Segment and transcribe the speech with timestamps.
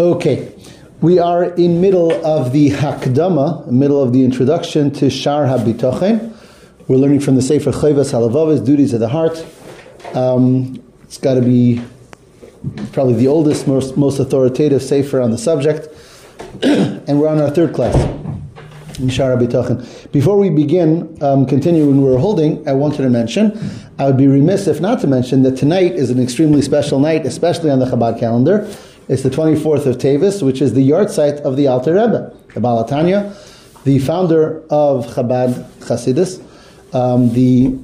[0.00, 0.50] Okay,
[1.02, 6.34] we are in middle of the Hakdama, middle of the introduction to Shar HaBitochen.
[6.88, 9.44] We're learning from the Sefer Chovos Halevavos, Duties of the Heart.
[10.14, 11.82] Um, it's got to be
[12.94, 15.88] probably the oldest, most, most authoritative Sefer on the subject.
[16.62, 17.94] and we're on our third class.
[19.10, 20.12] Shar HaBitochen.
[20.12, 23.52] Before we begin, um, continuing we're holding, I wanted to mention,
[23.98, 27.26] I would be remiss if not to mention that tonight is an extremely special night,
[27.26, 28.66] especially on the Chabad calendar.
[29.10, 32.84] It's the 24th of Teves, which is the yahrzeit of the Alter Rebbe, the Baal
[32.84, 33.34] HaTanya,
[33.82, 36.40] the founder of Chabad Chasidus,
[36.94, 37.76] um, the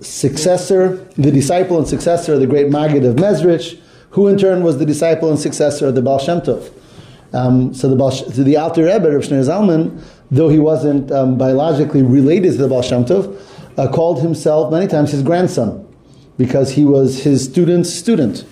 [0.00, 3.78] successor, the disciple and successor of the great Maggid of Mezrich,
[4.12, 6.72] who in turn was the disciple and successor of the Baal Shem Tov.
[7.34, 11.36] Um, so the Baal, so the Alter Rebbe, Rav Shneur Zalman, though he wasn't um,
[11.36, 13.38] biologically related to the Baal Shem Tov,
[13.76, 15.86] uh, called himself many times his grandson
[16.38, 18.46] because he was his student's student.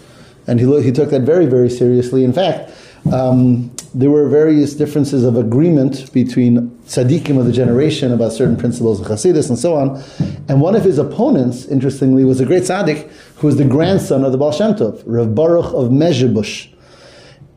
[0.51, 2.25] And he, he took that very, very seriously.
[2.25, 2.73] In fact,
[3.13, 9.01] um, there were various differences of agreement between tzaddikim of the generation about certain principles
[9.01, 10.03] of Hasidus and so on.
[10.49, 14.33] And one of his opponents, interestingly, was a great tzaddik who was the grandson of
[14.33, 16.69] the Baal Shem Tov, Rav Baruch of Mezhebush.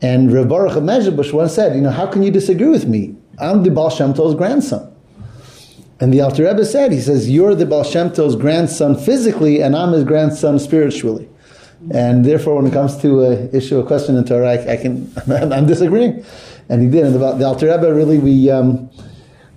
[0.00, 3.16] And Rav Baruch of Mezhebush once said, you know, how can you disagree with me?
[3.40, 4.94] I'm the Baal Shem Tov's grandson.
[5.98, 9.74] And the Alter Rebbe said, he says, you're the Baal Shem Tov's grandson physically, and
[9.74, 11.28] I'm his grandson spiritually.
[11.92, 15.12] And therefore, when it comes to a issue, a question in Torah, I, I can,
[15.52, 16.24] I'm disagreeing.
[16.68, 17.04] And he did.
[17.04, 18.90] And about the Alter Rebbe, really, we, um,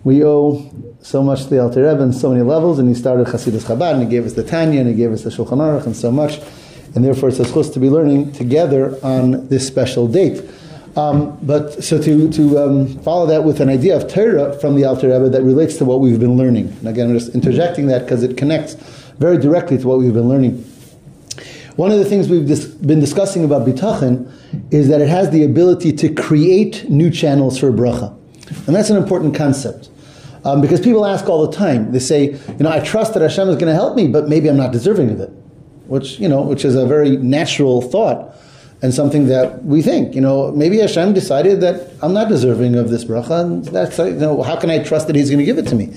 [0.03, 0.70] we owe
[1.02, 2.80] so much to the Alter Rebbe on so many levels.
[2.80, 5.23] And he started Hasidus Chabad, and he gave us the Tanya, and he gave us
[5.23, 6.39] the Shulchan Aruch, and so much.
[6.95, 10.44] And therefore, it's chus to be learning together on this special date.
[10.98, 14.86] Um, but so to, to um, follow that with an idea of Torah from the
[14.86, 16.70] Alter Rebbe that relates to what we've been learning.
[16.80, 18.73] And again, I'm just interjecting that because it connects
[19.20, 20.66] very directly to what we've been learning.
[21.78, 24.31] One of the things we've dis- been discussing about bitachon
[24.72, 28.17] is that it has the ability to create new channels for bracha.
[28.66, 29.89] And that's an important concept.
[30.44, 33.48] Um, because people ask all the time, they say, you know, I trust that Hashem
[33.49, 35.30] is going to help me, but maybe I'm not deserving of it.
[35.86, 38.36] Which, you know, which is a very natural thought
[38.82, 42.89] and something that we think, you know, maybe Hashem decided that I'm not deserving of
[42.89, 45.58] this bracha, and that's, you know, how can I trust that He's going to give
[45.58, 45.95] it to me?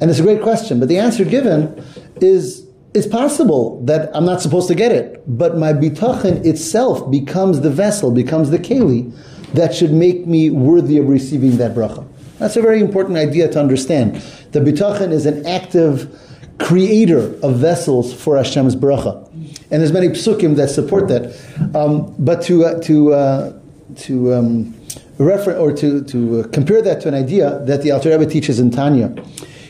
[0.00, 1.84] And it's a great question, but the answer given
[2.16, 2.63] is
[2.94, 7.70] it's possible that I'm not supposed to get it, but my bitachon itself becomes the
[7.70, 9.12] vessel, becomes the keli
[9.52, 12.06] that should make me worthy of receiving that bracha.
[12.38, 14.16] That's a very important idea to understand.
[14.52, 16.20] The bitachon is an active
[16.58, 21.34] creator of vessels for Hashem's bracha, and there's many psukim that support that.
[21.74, 23.58] Um, but to uh, to uh,
[23.96, 24.74] to um,
[25.18, 28.60] refer or to to uh, compare that to an idea that the Alter Rebbe teaches
[28.60, 29.14] in Tanya,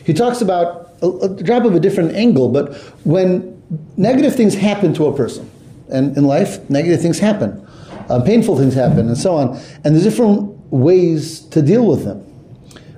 [0.03, 2.73] he talks about a, a drop of a different angle, but
[3.03, 3.51] when
[3.97, 5.49] negative things happen to a person,
[5.89, 7.65] and in life, negative things happen,
[8.09, 12.21] uh, painful things happen, and so on, and there's different ways to deal with them.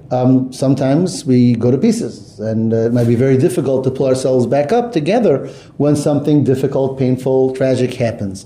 [0.10, 4.08] Um, sometimes we go to pieces, and uh, it might be very difficult to pull
[4.08, 5.48] ourselves back up together
[5.78, 8.46] when something difficult, painful, tragic happens.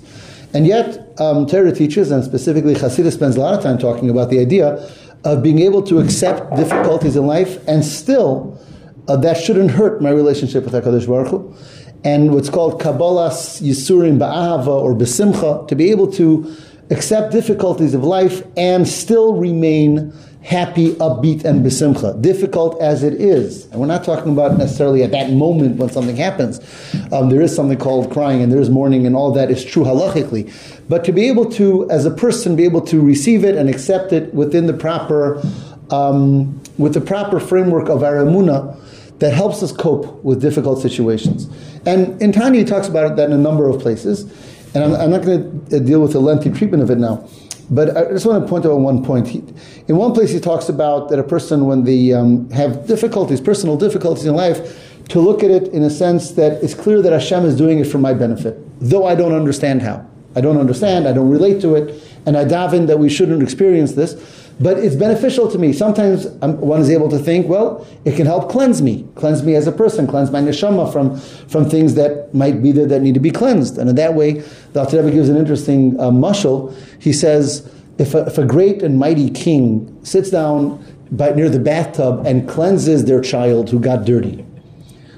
[0.54, 4.30] And yet, um, Torah teaches, and specifically Hasidus spends a lot of time talking about
[4.30, 4.90] the idea
[5.24, 8.60] of being able to accept difficulties in life and still
[9.12, 11.56] uh, that shouldn't hurt my relationship with HaKadosh Baruch Hu.
[12.04, 16.56] And what's called Kabbalah's Yisurim Ba'ahava or Besimcha, to be able to
[16.90, 23.66] accept difficulties of life and still remain happy, upbeat, and besimcha, difficult as it is.
[23.68, 26.60] And we're not talking about necessarily at that moment when something happens.
[27.12, 29.84] Um, there is something called crying, and there is mourning, and all that is true
[29.84, 30.52] halachically.
[30.90, 34.14] But to be able to, as a person, be able to receive it and accept
[34.14, 35.40] it within the proper,
[35.92, 38.18] um, with the proper framework of our
[39.22, 41.48] that helps us cope with difficult situations.
[41.86, 44.24] And in Tanya, he talks about that in a number of places.
[44.74, 47.30] And I'm, I'm not going to deal with the lengthy treatment of it now.
[47.70, 49.28] But I just want to point out one point.
[49.28, 49.44] He,
[49.88, 53.78] in one place, he talks about that a person, when they um, have difficulties, personal
[53.78, 57.46] difficulties in life, to look at it in a sense that it's clear that Hashem
[57.46, 60.03] is doing it for my benefit, though I don't understand how.
[60.36, 63.91] I don't understand, I don't relate to it, and I daven that we shouldn't experience
[63.91, 64.41] this.
[64.59, 65.74] But it's beneficial to me.
[65.74, 69.66] Sometimes one is able to think, well, it can help cleanse me, cleanse me as
[69.66, 71.18] a person, cleanse my neshama from,
[71.48, 73.80] from things that might be there that need to be cleansed.
[73.80, 74.44] And in that way,
[74.74, 76.76] the Alter Rebbe gives an interesting uh, mushal.
[77.00, 81.59] He says, if a, if a great and mighty king sits down by, near the
[81.59, 84.46] bathtub and cleanses their child who got dirty,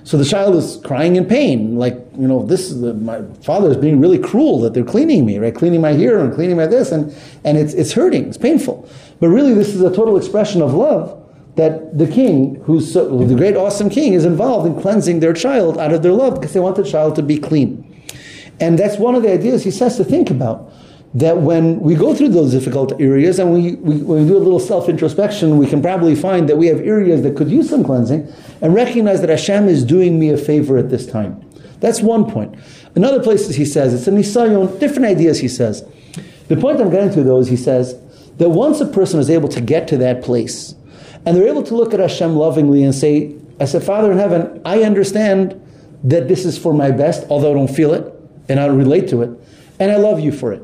[0.06, 3.72] so the child is crying in pain, like, you know, this is the, my father
[3.72, 5.54] is being really cruel that they're cleaning me, right?
[5.54, 8.88] Cleaning my hair and cleaning my this, and, and it's, it's hurting, it's painful.
[9.20, 11.20] But really, this is a total expression of love
[11.56, 15.78] that the king, who's so, the great, awesome king, is involved in cleansing their child
[15.78, 17.90] out of their love because they want the child to be clean.
[18.60, 20.72] And that's one of the ideas he says to think about
[21.16, 24.40] that when we go through those difficult areas and we, we, when we do a
[24.40, 27.84] little self introspection, we can probably find that we have areas that could use some
[27.84, 28.32] cleansing
[28.62, 31.48] and recognize that Hashem is doing me a favor at this time.
[31.84, 32.56] That's one point.
[32.96, 35.84] In other places, he says, it's a nisayon, different ideas, he says.
[36.48, 38.00] The point I'm getting to, though, is he says
[38.38, 40.76] that once a person is able to get to that place
[41.26, 44.62] and they're able to look at Hashem lovingly and say, I said, Father in heaven,
[44.64, 45.60] I understand
[46.06, 48.14] that this is for my best, although I don't feel it
[48.48, 49.30] and I don't relate to it,
[49.78, 50.64] and I love you for it.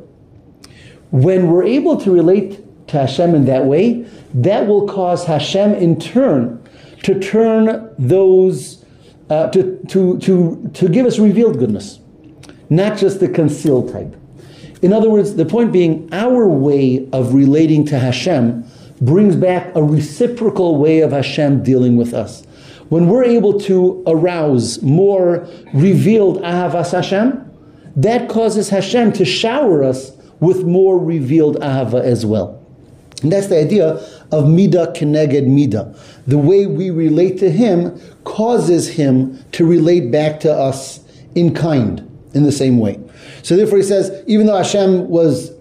[1.11, 5.99] When we're able to relate to Hashem in that way, that will cause Hashem in
[5.99, 6.65] turn
[7.03, 8.78] to turn those,
[9.29, 11.99] uh, to, to, to, to give us revealed goodness,
[12.69, 14.15] not just the concealed type.
[14.81, 18.63] In other words, the point being, our way of relating to Hashem
[19.01, 22.43] brings back a reciprocal way of Hashem dealing with us.
[22.89, 27.45] When we're able to arouse more revealed Ahavas Hashem,
[27.95, 32.58] that causes Hashem to shower us with more revealed ahava as well.
[33.21, 33.95] And that's the idea
[34.31, 35.97] of midah keneged midah.
[36.25, 40.99] The way we relate to Him causes Him to relate back to us
[41.35, 41.99] in kind,
[42.33, 42.99] in the same way.
[43.43, 45.51] So therefore, he says, even though Hashem was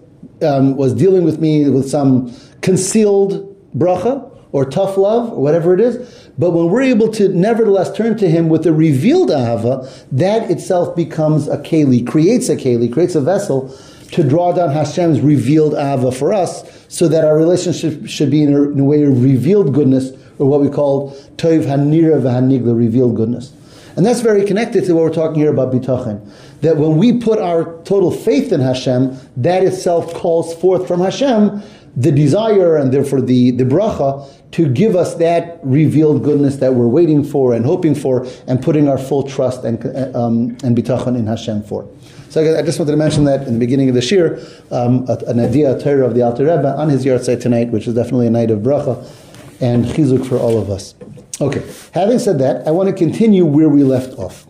[0.41, 3.45] um, was dealing with me with some concealed
[3.77, 8.17] bracha or tough love or whatever it is, but when we're able to nevertheless turn
[8.17, 13.15] to Him with a revealed ahava, that itself becomes a keli, creates a keli, creates
[13.15, 13.75] a vessel
[14.11, 18.53] to draw down Hashem's revealed ahava for us, so that our relationship should be in
[18.53, 23.15] a, in a way of revealed goodness, or what we call Toiv Hanira v'Hanigla, revealed
[23.15, 23.53] goodness.
[23.95, 26.25] And that's very connected to what we're talking here about bitachon.
[26.61, 31.61] That when we put our total faith in Hashem, that itself calls forth from Hashem
[31.95, 36.87] the desire and therefore the, the bracha to give us that revealed goodness that we're
[36.87, 39.83] waiting for and hoping for and putting our full trust and,
[40.15, 41.87] um, and bitachon in Hashem for.
[42.29, 44.39] So I just wanted to mention that in the beginning of the year,
[44.69, 47.95] um, an idea, a Torah of the Alter Rebbe on his yahrzeit tonight, which is
[47.95, 49.03] definitely a night of bracha
[49.59, 50.93] and chizuk for all of us.
[51.41, 54.45] Okay, having said that, I want to continue where we left off.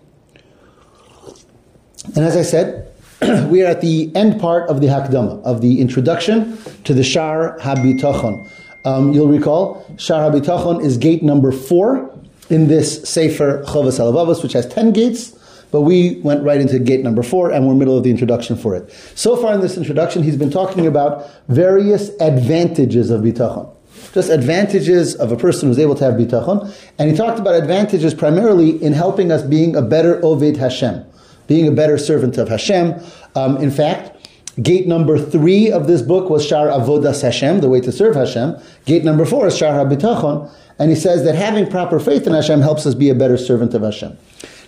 [2.15, 2.91] And as I said,
[3.49, 7.57] we are at the end part of the Hakdama, of the introduction to the Shar
[7.59, 8.49] Habitachon.
[8.85, 12.13] Um, you'll recall, Shar Habitachon is gate number four
[12.49, 15.38] in this Sefer Chovas Alavavos, which has ten gates.
[15.71, 18.09] But we went right into gate number four and we're in the middle of the
[18.09, 18.91] introduction for it.
[19.15, 23.75] So far in this introduction, he's been talking about various advantages of bitachon.
[24.13, 26.73] Just advantages of a person who's able to have bitachon.
[26.97, 31.05] And he talked about advantages primarily in helping us being a better Ovid Hashem,
[31.47, 32.99] being a better servant of Hashem.
[33.35, 34.15] Um, in fact,
[34.61, 38.57] Gate number three of this book was Shar Avodas Hashem, the way to serve Hashem.
[38.85, 40.51] Gate number four is Shar HaBitachon.
[40.79, 43.73] And he says that having proper faith in Hashem helps us be a better servant
[43.73, 44.17] of Hashem.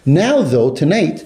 [0.05, 1.25] Now, though, tonight,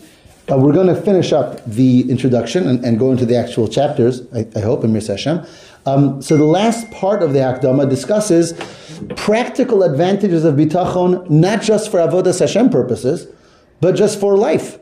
[0.51, 4.21] uh, we're going to finish up the introduction and, and go into the actual chapters,
[4.33, 5.45] I, I hope, in Mir Hashem.
[5.85, 8.53] Um, so the last part of the Akdama discusses
[9.15, 13.27] practical advantages of bitachon, not just for avodas Hashem purposes,
[13.79, 14.77] but just for life.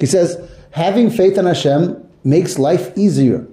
[0.00, 0.38] He says
[0.72, 3.46] having faith in Hashem makes life easier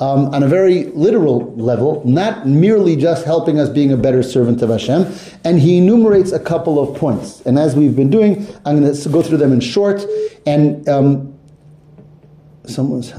[0.00, 4.62] um, on a very literal level, not merely just helping us being a better servant
[4.62, 5.12] of Hashem.
[5.44, 7.42] And he enumerates a couple of points.
[7.42, 10.04] And as we've been doing, I'm going to go through them in short.
[10.46, 11.38] And um,
[12.64, 13.12] someone's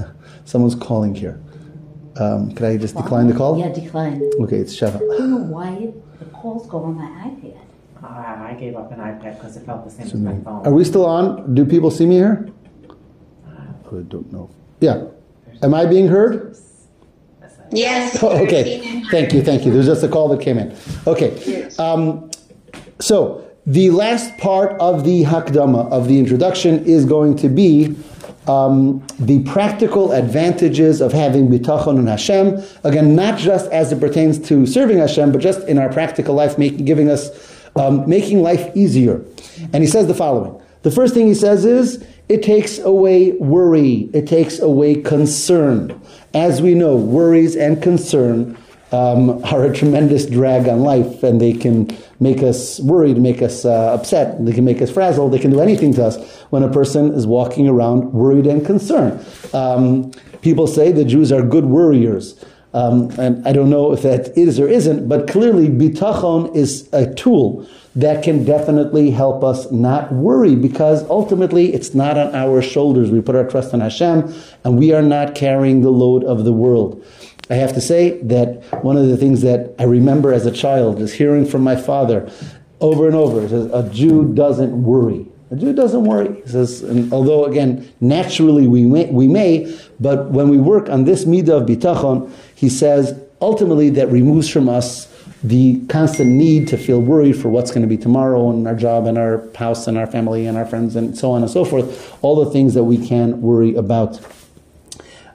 [0.44, 1.40] someone's calling here.
[2.16, 3.58] Um, could I just decline the call?
[3.58, 4.20] Yeah, decline.
[4.40, 4.96] Okay, it's Sheva.
[4.96, 7.58] I don't know why it, the calls go on my iPad.
[8.02, 10.66] Uh, I gave up an iPad because it felt the same as my phone.
[10.66, 11.54] Are we still on?
[11.54, 12.48] Do people see me here?
[12.90, 14.50] I don't know.
[14.80, 15.04] Yeah.
[15.62, 16.56] Am I being heard?
[17.72, 18.22] Yes.
[18.22, 19.02] Oh, okay.
[19.10, 19.42] Thank you.
[19.42, 19.72] Thank you.
[19.72, 20.76] There's just a call that came in.
[21.06, 21.68] Okay.
[21.78, 22.30] Um,
[23.00, 27.96] so the last part of the hakdama of the introduction is going to be
[28.46, 32.62] um, the practical advantages of having bitachon and Hashem.
[32.84, 36.58] Again, not just as it pertains to serving Hashem, but just in our practical life,
[36.58, 37.30] making giving us
[37.76, 39.24] um, making life easier.
[39.72, 40.60] And he says the following.
[40.82, 44.10] The first thing he says is it takes away worry.
[44.12, 46.00] It takes away concern.
[46.34, 48.56] As we know, worries and concern
[48.90, 53.64] um, are a tremendous drag on life, and they can make us worried, make us
[53.64, 56.70] uh, upset, they can make us frazzled, they can do anything to us when a
[56.70, 59.24] person is walking around worried and concerned.
[59.52, 62.42] Um, people say the Jews are good worriers.
[62.74, 67.12] Um, and I don't know if that is or isn't, but clearly bitachon is a
[67.14, 73.10] tool that can definitely help us not worry because ultimately it's not on our shoulders.
[73.10, 74.32] We put our trust in Hashem
[74.64, 77.04] and we are not carrying the load of the world.
[77.50, 81.00] I have to say that one of the things that I remember as a child
[81.02, 82.30] is hearing from my father
[82.80, 83.44] over and over.
[83.76, 85.26] A Jew doesn't worry.
[85.52, 86.40] A Jew doesn't worry.
[86.40, 91.04] He says, and although again, naturally we may, we may, but when we work on
[91.04, 95.08] this midah of bitachon, he says, ultimately that removes from us
[95.44, 99.06] the constant need to feel worried for what's going to be tomorrow and our job
[99.06, 102.16] and our house and our family and our friends and so on and so forth,
[102.24, 104.20] all the things that we can worry about.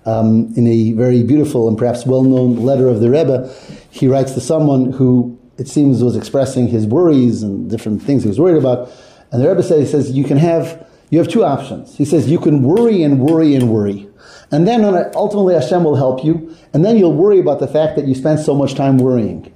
[0.08, 3.54] Um, in a very beautiful and perhaps well-known letter of the Rebbe,
[3.92, 8.30] he writes to someone who it seems was expressing his worries and different things he
[8.30, 8.90] was worried about.
[9.32, 11.98] And the Rebbe says, he says, you can have, you have two options.
[11.98, 14.08] He says, you can worry and worry and worry.
[14.52, 16.56] And then ultimately Hashem will help you.
[16.74, 19.54] And then you'll worry about the fact that you spent so much time worrying.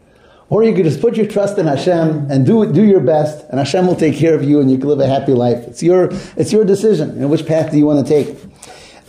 [0.50, 3.58] Or you could just put your trust in Hashem and do do your best, and
[3.58, 5.60] Hashem will take care of you, and you can live a happy life.
[5.66, 7.14] It's your it's your decision.
[7.16, 8.38] You know, which path do you want to take?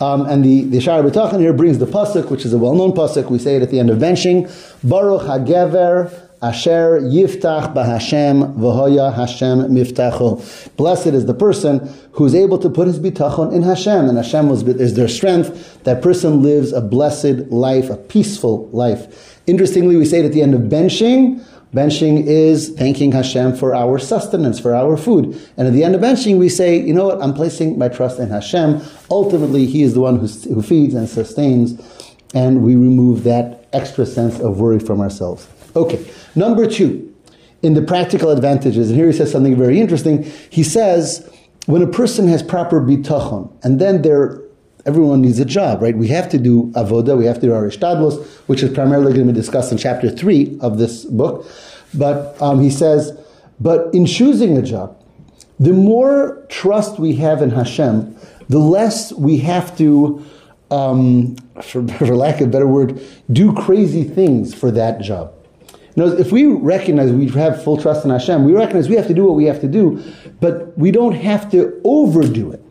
[0.01, 3.29] Um, and the the Shara B'tachan here brings the pasuk, which is a well-known pasuk.
[3.29, 4.47] We say it at the end of benching.
[4.89, 6.13] Baruch Hagever
[6.43, 10.77] Asher Yiftach Bahashem V'hoya Hashem Miftacho.
[10.77, 14.49] Blessed is the person who is able to put his bitachon in Hashem, and Hashem
[14.49, 15.85] was, is their strength.
[15.85, 19.41] That person lives a blessed life, a peaceful life.
[19.47, 21.47] Interestingly, we say it at the end of benching.
[21.73, 25.41] Benching is thanking Hashem for our sustenance, for our food.
[25.57, 28.19] And at the end of benching, we say, you know what, I'm placing my trust
[28.19, 28.83] in Hashem.
[29.13, 31.81] Ultimately, He is the one who, who feeds and sustains,
[32.35, 35.47] and we remove that extra sense of worry from ourselves.
[35.75, 37.15] Okay, number two,
[37.63, 40.25] in the practical advantages, and here he says something very interesting.
[40.51, 41.29] He says,
[41.67, 44.43] when a person has proper bitachon, and then they're
[44.85, 45.97] everyone needs a job, right?
[45.97, 49.27] We have to do avoda, we have to do our ishtadlos, which is primarily going
[49.27, 51.47] to be discussed in chapter three of this book.
[51.95, 53.19] But um, he says,
[53.61, 54.99] but in choosing a job,
[55.61, 58.17] the more trust we have in Hashem,
[58.49, 60.25] the less we have to,
[60.71, 63.01] um, for, for lack of a better word,
[63.31, 65.33] do crazy things for that job.
[65.95, 69.15] You if we recognize we have full trust in Hashem, we recognize we have to
[69.15, 70.03] do what we have to do,
[70.41, 72.65] but we don't have to overdo it.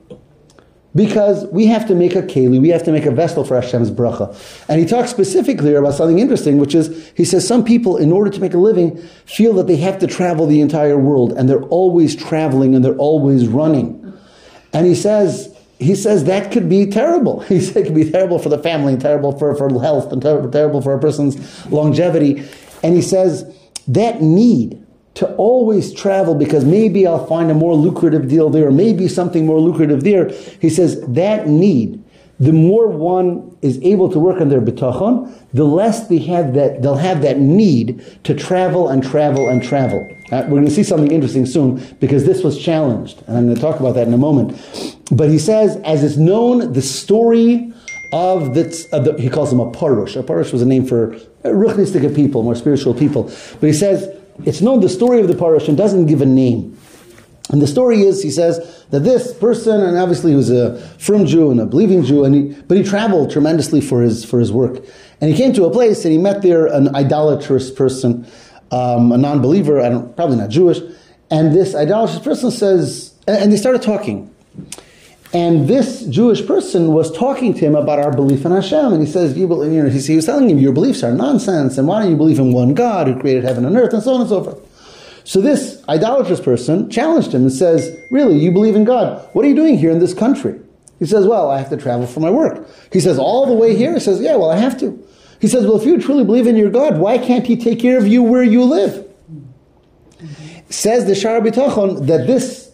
[0.93, 3.89] Because we have to make a keli, we have to make a vessel for Hashem's
[3.89, 4.35] bracha.
[4.67, 8.29] And he talks specifically about something interesting, which is, he says, some people, in order
[8.29, 11.63] to make a living, feel that they have to travel the entire world, and they're
[11.63, 14.13] always traveling and they're always running.
[14.73, 17.39] And he says, he says that could be terrible.
[17.49, 20.49] He said it could be terrible for the family, terrible for, for health, and ter-
[20.51, 22.47] terrible for a person's longevity.
[22.83, 23.45] And he says
[23.87, 29.07] that need to always travel because maybe I'll find a more lucrative deal there, maybe
[29.07, 30.29] something more lucrative there.
[30.59, 32.03] He says that need,
[32.39, 36.81] the more one is able to work on their bitachon, the less they have that,
[36.81, 39.99] they'll have that need to travel and travel and travel.
[40.31, 43.55] Uh, we're going to see something interesting soon because this was challenged, and I'm going
[43.55, 44.57] to talk about that in a moment.
[45.11, 47.73] But he says, as is known, the story
[48.13, 50.15] of the, of the he calls him a parush.
[50.15, 53.23] A parush was a name for ruchnistic people, more spiritual people.
[53.23, 56.77] But he says, it's known the story of the parush and doesn't give a name.
[57.49, 61.25] And the story is, he says, that this person, and obviously he was a firm
[61.25, 64.51] Jew and a believing Jew, and he, but he traveled tremendously for his, for his
[64.51, 64.83] work.
[65.19, 68.25] And he came to a place and he met there an idolatrous person,
[68.71, 69.81] um, a non believer,
[70.15, 70.79] probably not Jewish.
[71.29, 74.33] And this idolatrous person says, and they started talking.
[75.33, 79.09] And this Jewish person was talking to him about our belief in Hashem, and he
[79.09, 82.01] says, you, believe, you know, he was telling him your beliefs are nonsense, and why
[82.01, 84.29] don't you believe in one God who created heaven and earth, and so on and
[84.29, 85.23] so forth.
[85.23, 89.25] So this idolatrous person challenged him and says, really, you believe in God?
[89.31, 90.59] What are you doing here in this country?
[90.99, 92.67] He says, well, I have to travel for my work.
[92.91, 93.93] He says, all the way here?
[93.93, 95.07] He says, yeah, well, I have to.
[95.39, 97.97] He says, well, if you truly believe in your God, why can't he take care
[97.97, 99.07] of you where you live?
[100.69, 102.71] Says the Shara B'tachon that this,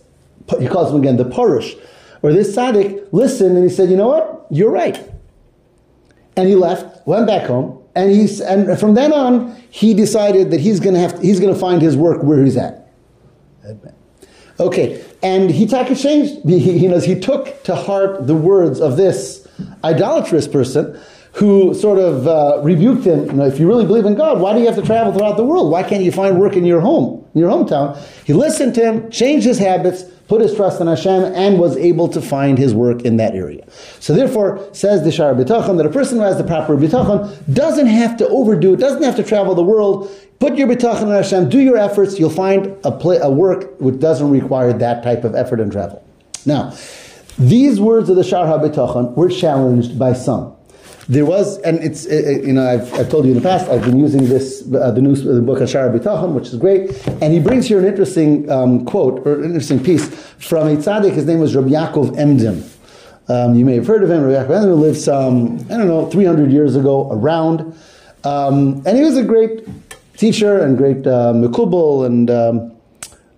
[0.59, 1.79] he calls him again the Parush,
[2.27, 4.47] or this tzaddik listened and he said, you know what?
[4.51, 5.01] You're right.
[6.35, 10.59] And he left, went back home, and he's and from then on he decided that
[10.59, 12.91] he's gonna have to, he's gonna find his work where he's at.
[14.59, 16.47] Okay, and he changed.
[16.47, 19.47] He, he knows he took to heart the words of this
[19.83, 20.99] idolatrous person
[21.33, 23.25] who sort of uh, rebuked him.
[23.25, 25.37] You know, if you really believe in God, why do you have to travel throughout
[25.37, 25.71] the world?
[25.71, 27.97] Why can't you find work in your home, in your hometown?
[28.25, 32.07] He listened to him, changed his habits, put his trust in Hashem, and was able
[32.09, 33.65] to find his work in that area.
[33.99, 37.87] So therefore, says the Shara B'tachon, that a person who has the proper B'tachon doesn't
[37.87, 40.11] have to overdo it, doesn't have to travel the world.
[40.39, 43.99] Put your B'tachon in Hashem, do your efforts, you'll find a, play, a work which
[43.99, 46.03] doesn't require that type of effort and travel.
[46.45, 46.75] Now,
[47.39, 50.56] these words of the Shara B'tachon were challenged by some.
[51.09, 53.97] There was, and it's, you know, I've, I've told you in the past, I've been
[53.97, 57.65] using this, uh, the new the book Ashara B'tachon, which is great, and he brings
[57.65, 60.05] here an interesting um, quote, or an interesting piece
[60.37, 62.69] from a tzaddik, his name was Rabbi Yaakov Emden.
[63.29, 66.09] Um, you may have heard of him, Rabbi Yaakov Emden lived some, I don't know,
[66.09, 67.61] 300 years ago around,
[68.25, 69.65] um, and he was a great
[70.17, 72.75] teacher and great uh, mekubal and um,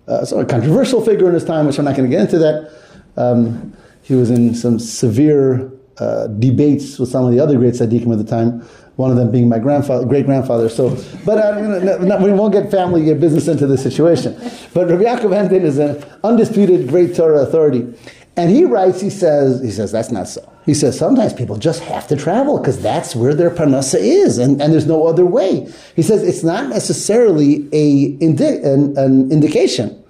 [0.08, 2.38] uh, sort of controversial figure in his time, which I'm not going to get into
[2.38, 2.72] that.
[3.16, 8.10] Um, he was in some severe uh, debates with some of the other great tzaddikim
[8.10, 8.66] at the time.
[8.96, 10.68] One of them being my grandfather, great grandfather.
[10.68, 10.90] So,
[11.24, 14.34] but uh, no, no, we won't get family business into this situation.
[14.74, 17.94] But Rabbi Yaakov Emden is an undisputed great Torah authority,
[18.36, 19.00] and he writes.
[19.00, 20.46] He says, he says that's not so.
[20.66, 24.60] He says sometimes people just have to travel because that's where their parnasa is, and,
[24.60, 25.66] and there's no other way.
[25.96, 30.02] He says it's not necessarily a indi- an, an indication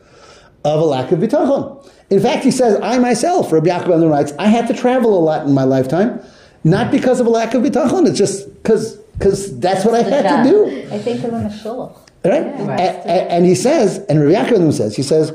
[0.64, 1.79] of a lack of bitachon.
[2.10, 5.22] In fact, he says, I myself, Rabbi Yaakov Emden writes, I had to travel a
[5.22, 6.20] lot in my lifetime,
[6.64, 10.44] not because of a lack of bitachon, it's just because because that's what I had
[10.44, 10.66] to do.
[10.92, 12.00] I think of him as shul.
[12.24, 12.42] Right?
[12.46, 12.66] Yeah.
[12.66, 12.80] Right.
[12.80, 15.30] A- a- And, he says, and Rabbi Yaakov Emden says, he says,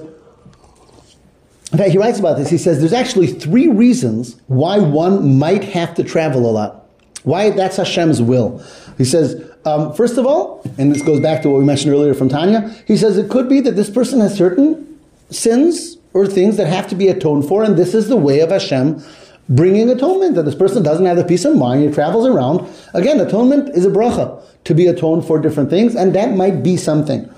[1.71, 2.49] in fact, he writes about this.
[2.49, 6.87] He says there's actually three reasons why one might have to travel a lot.
[7.23, 8.63] Why that's Hashem's will.
[8.97, 12.13] He says, um, first of all, and this goes back to what we mentioned earlier
[12.13, 14.99] from Tanya, he says it could be that this person has certain
[15.31, 18.49] sins or things that have to be atoned for, and this is the way of
[18.49, 19.03] Hashem
[19.49, 22.67] bringing atonement, that this person doesn't have the peace of mind, he travels around.
[22.93, 26.77] Again, atonement is a bracha, to be atoned for different things, and that might be
[26.77, 27.29] something.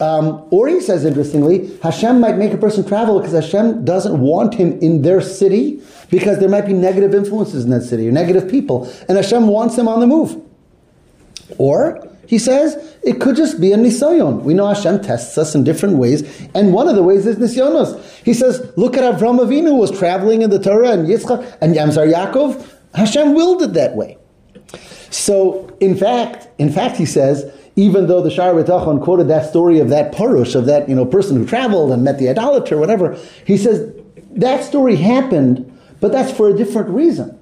[0.00, 4.54] Um, or he says, interestingly, Hashem might make a person travel because Hashem doesn't want
[4.54, 8.48] him in their city because there might be negative influences in that city or negative
[8.48, 10.40] people, and Hashem wants him on the move.
[11.58, 14.42] Or he says it could just be a nisayon.
[14.42, 16.22] We know Hashem tests us in different ways,
[16.54, 18.02] and one of the ways is nisyonos.
[18.24, 21.92] He says, look at Avram Avinu who was traveling in the Torah and Yitzchak and
[21.92, 22.70] sorry, Yaakov.
[22.94, 24.16] Hashem willed it that way.
[25.10, 29.80] So, in fact, in fact, he says, even though the Shar B'tachon quoted that story
[29.80, 33.18] of that parush, of that you know person who traveled and met the idolater, whatever,
[33.44, 33.92] he says
[34.30, 35.70] that story happened,
[36.00, 37.38] but that's for a different reason,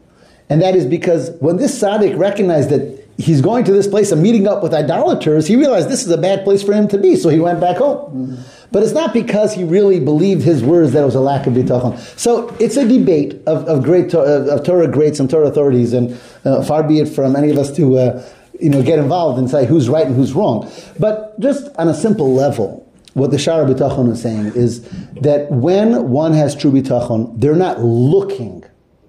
[0.48, 4.22] and that is because when this tzaddik recognized that he's going to this place and
[4.22, 7.16] meeting up with idolaters, he realized this is a bad place for him to be,
[7.16, 8.38] so he went back home.
[8.70, 11.52] But it's not because he really believed his words that it was a lack of
[11.52, 11.98] bitachon.
[12.18, 16.18] So it's a debate of, of great of, of Torah greats and Torah authorities, and
[16.44, 18.28] uh, far be it from any of us to uh,
[18.58, 20.70] you know get involved and say who's right and who's wrong.
[20.98, 24.88] But just on a simple level, what the Shara Bitachon is saying is
[25.20, 28.61] that when one has true bitachon, they're not looking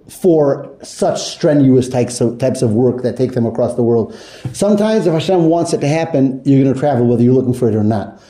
[0.10, 4.13] for such strenuous types of, types of work that take them across the world.
[4.52, 7.70] Sometimes, if Hashem wants it to happen, you're going to travel whether you're looking for
[7.70, 8.22] it or not.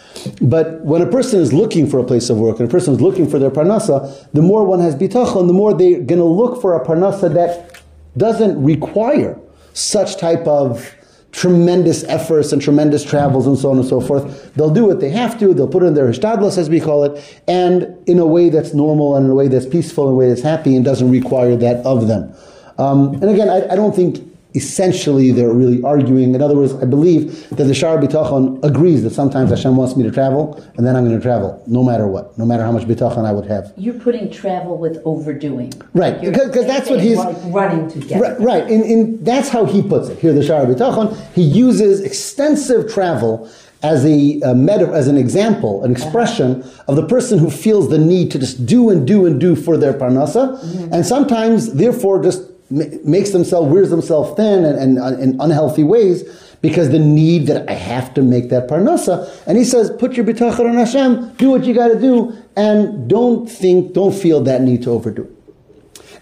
[0.42, 3.02] But when a person is looking for a place of work and a person is
[3.02, 6.62] looking for their parnasa, the more one has bitachon, the more they're going to look
[6.62, 7.82] for a parnasa that
[8.16, 9.40] doesn't require
[9.74, 10.94] such type of
[11.34, 14.54] tremendous efforts and tremendous travels and so on and so forth.
[14.54, 15.54] They'll do what they have to.
[15.54, 19.16] They'll put in their hishtadlos, as we call it, and in a way that's normal
[19.18, 21.86] and in a way that's peaceful, in a way that's happy, and doesn't require that
[21.86, 22.34] of them.
[22.78, 26.36] Um, and again, I, I don't think essentially they're really arguing.
[26.36, 30.04] In other words, I believe that the Shar Bitachon agrees that sometimes Hashem wants me
[30.04, 32.84] to travel, and then I'm going to travel, no matter what, no matter how much
[32.84, 33.74] Bitachon I would have.
[33.78, 35.74] You're putting travel with overdoing.
[35.94, 38.22] Right, because- that's what he's- like running to get.
[38.22, 38.70] Right, right.
[38.70, 40.20] In, in, that's how he puts it.
[40.20, 43.50] Here, the Shara B'tachon, he uses extensive travel
[43.84, 46.84] as a, a meta, as an example, an expression uh-huh.
[46.88, 49.78] of the person who feels the need to just do and do and do for
[49.78, 50.94] their parnasa, mm-hmm.
[50.94, 56.24] and sometimes, therefore, just makes themselves, wears themselves thin and, and in unhealthy ways
[56.62, 59.30] because the need that I have to make that parnasa.
[59.46, 63.10] And he says, put your bitachon on Hashem, do what you got to do, and
[63.10, 65.30] don't think, don't feel that need to overdo.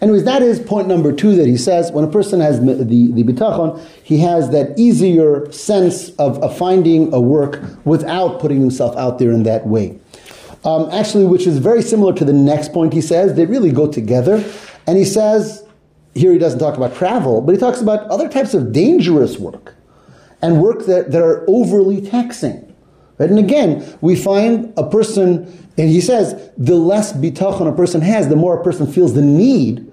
[0.01, 1.91] Anyways, that is point number two that he says.
[1.91, 6.57] When a person has the, the, the bitachon, he has that easier sense of, of
[6.57, 9.99] finding a work without putting himself out there in that way.
[10.65, 13.35] Um, actually, which is very similar to the next point he says.
[13.35, 14.43] They really go together.
[14.87, 15.60] And he says,
[16.13, 19.75] here he doesn't talk about travel, but he talks about other types of dangerous work
[20.41, 22.67] and work that, that are overly taxing.
[23.17, 23.29] Right?
[23.29, 25.45] And again, we find a person,
[25.77, 29.21] and he says, the less bitachon a person has, the more a person feels the
[29.21, 29.87] need.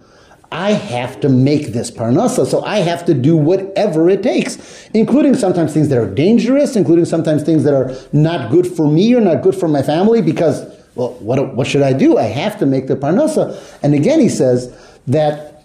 [0.50, 5.34] I have to make this parnasa, so I have to do whatever it takes, including
[5.34, 9.20] sometimes things that are dangerous, including sometimes things that are not good for me or
[9.20, 12.16] not good for my family, because, well, what, what should I do?
[12.16, 13.60] I have to make the parnasa.
[13.82, 14.74] And again, he says
[15.06, 15.57] that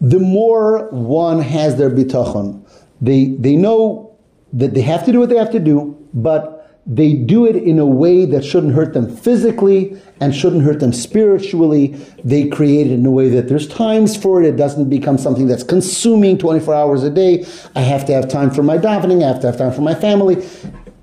[0.00, 2.64] the more one has their bitachon,
[3.00, 4.16] they, they know
[4.52, 6.58] that they have to do what they have to do, but
[6.88, 10.92] they do it in a way that shouldn't hurt them physically and shouldn't hurt them
[10.94, 11.88] spiritually.
[12.24, 14.48] They create it in a way that there's times for it.
[14.48, 17.44] It doesn't become something that's consuming 24 hours a day.
[17.76, 19.22] I have to have time for my davening.
[19.22, 20.36] I have to have time for my family.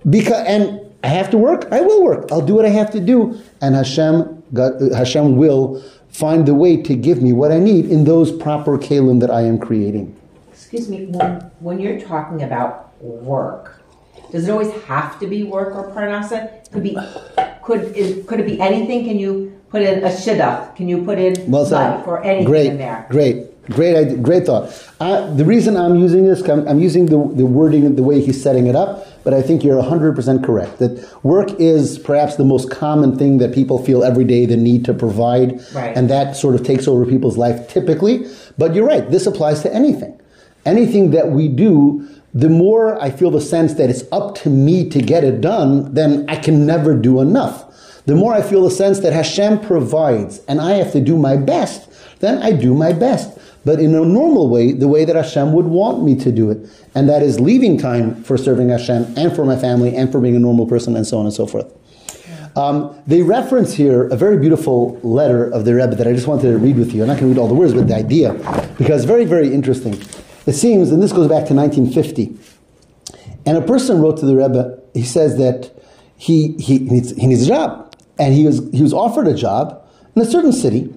[0.10, 1.68] Because, and I have to work.
[1.72, 2.32] I will work.
[2.32, 3.40] I'll do what I have to do.
[3.62, 5.84] And Hashem, Hashem will
[6.16, 9.42] find the way to give me what I need in those proper kalim that I
[9.42, 10.16] am creating.
[10.50, 13.84] Excuse me, when, when you're talking about work,
[14.32, 16.70] Does it always have to be work or parnasa?
[16.72, 16.98] Could be,
[17.62, 19.06] could is, could it be anything?
[19.06, 20.76] Can you put in a shidduch?
[20.76, 23.06] Can you put in Well life or anything great, in there?
[23.10, 23.38] Great,
[23.70, 24.74] great, idea, great thought.
[25.00, 28.42] Uh, the reason I'm using this, I'm, I'm using the, the wording the way he's
[28.42, 30.78] setting it up, but I think you're 100% correct.
[30.80, 34.86] That work is perhaps the most common thing that people feel every day the need
[34.86, 35.98] to provide, Right.
[35.98, 38.26] and that sort of takes over people's life typically.
[38.58, 40.14] But you're right, this applies to anything.
[40.66, 44.88] Anything that we do, the more I feel the sense that it's up to me
[44.90, 47.64] to get it done, then I can never do enough.
[48.06, 51.36] The more I feel the sense that Hashem provides and I have to do my
[51.36, 53.32] best, then I do my best.
[53.66, 56.70] But in a normal way, the way that Hashem would want me to do it.
[56.94, 60.36] And that is leaving time for serving Hashem and for my family and for being
[60.36, 61.74] a normal person and so on and so forth.
[62.56, 66.44] Um, they reference here a very beautiful letter of the Rebbe that I just wanted
[66.44, 67.02] to read with you.
[67.02, 68.34] I'm not going to read all the words, but the idea,
[68.78, 70.02] because very, very interesting.
[70.46, 72.38] It seems, and this goes back to 1950,
[73.46, 75.72] and a person wrote to the Rebbe, he says that
[76.16, 77.94] he, he, needs, he needs a job.
[78.18, 80.94] And he was, he was offered a job in a certain city,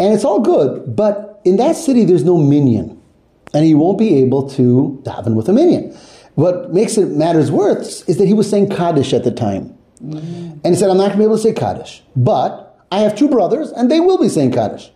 [0.00, 3.00] and it's all good, but in that city there's no minyan,
[3.54, 5.96] and he won't be able to daven with a minyan.
[6.34, 9.76] What makes it matters worse is that he was saying Kaddish at the time.
[10.02, 10.60] Mm-hmm.
[10.62, 13.16] And he said, I'm not going to be able to say Kaddish, but I have
[13.16, 14.90] two brothers, and they will be saying Kaddish.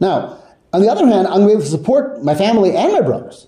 [0.00, 0.38] Now,
[0.72, 3.00] on the other hand, I'm going to be able to support my family and my
[3.00, 3.46] brothers.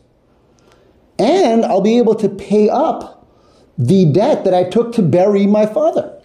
[1.19, 3.29] And I'll be able to pay up
[3.77, 6.20] the debt that I took to bury my father.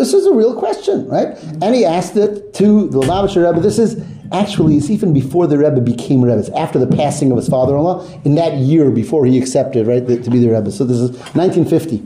[0.00, 1.36] This is a real question, right?
[1.60, 3.60] And he asked it to the Lubavitcher Rebbe.
[3.60, 6.38] This is actually, it's even before the Rebbe became Rebbe.
[6.38, 10.18] It's after the passing of his father-in-law, in that year before he accepted, right, the,
[10.18, 10.70] to be the Rebbe.
[10.70, 12.02] So this is 1950.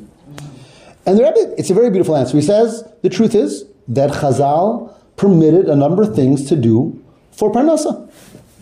[1.07, 2.37] And the Rebbe, it's a very beautiful answer.
[2.37, 7.52] He says, the truth is that Chazal permitted a number of things to do for
[7.52, 8.11] Parnasa.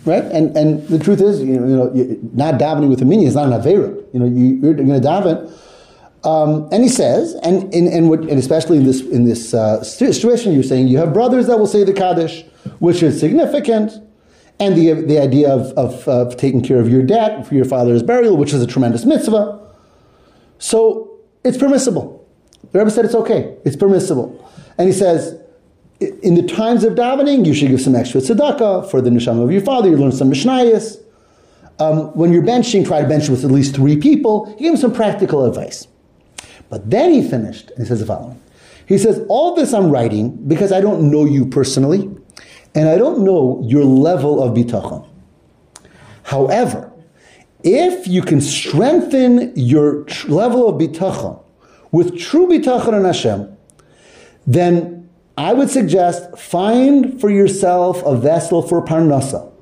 [0.05, 0.25] Right?
[0.25, 3.35] And, and the truth is, you know, you know not davening with a minyan is
[3.35, 3.97] not an Avera.
[4.13, 5.51] You know, you, you're going to daven.
[6.25, 9.83] Um, and he says, and, and, and, what, and especially in this, in this uh,
[9.83, 12.45] situation, you're saying you have brothers that will say the Kaddish,
[12.79, 13.93] which is significant,
[14.61, 18.03] and the, the idea of, of, of taking care of your debt for your father's
[18.03, 19.61] burial, which is a tremendous mitzvah.
[20.59, 22.25] So it's permissible.
[22.71, 23.57] The Rebbe said it's okay.
[23.65, 24.49] It's permissible.
[24.79, 25.41] And he says,
[26.01, 29.51] in the times of davening, you should give some extra tzedakah for the neshama of
[29.51, 29.89] your father.
[29.89, 30.99] You learn some mishnayos.
[31.81, 34.47] Um, when you're benching, try to bench with at least three people.
[34.57, 35.89] He gave him some practical advice.
[36.73, 38.41] But then he finished, and he says the following.
[38.87, 42.09] He says, All this I'm writing because I don't know you personally,
[42.75, 45.07] and I don't know your level of bitachon.
[46.23, 46.91] However,
[47.63, 51.45] if you can strengthen your tr- level of bitachon
[51.91, 53.55] with true bitachon in Hashem,
[54.47, 59.53] then I would suggest find for yourself a vessel for parnasa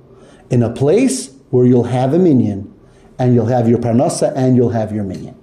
[0.49, 2.73] in a place where you'll have a minyan,
[3.19, 5.40] and you'll have your parnasa and you'll have your minyan.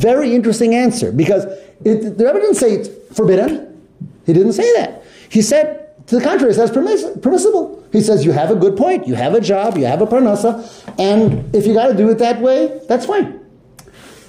[0.00, 1.44] Very interesting answer because
[1.84, 3.66] it, the Rebbe didn't say it's forbidden.
[4.24, 5.02] He didn't say that.
[5.28, 7.84] He said, to the contrary, he says permiss- permissible.
[7.92, 9.06] He says you have a good point.
[9.06, 9.76] You have a job.
[9.76, 10.64] You have a parnasa,
[10.98, 13.40] and if you got to do it that way, that's fine.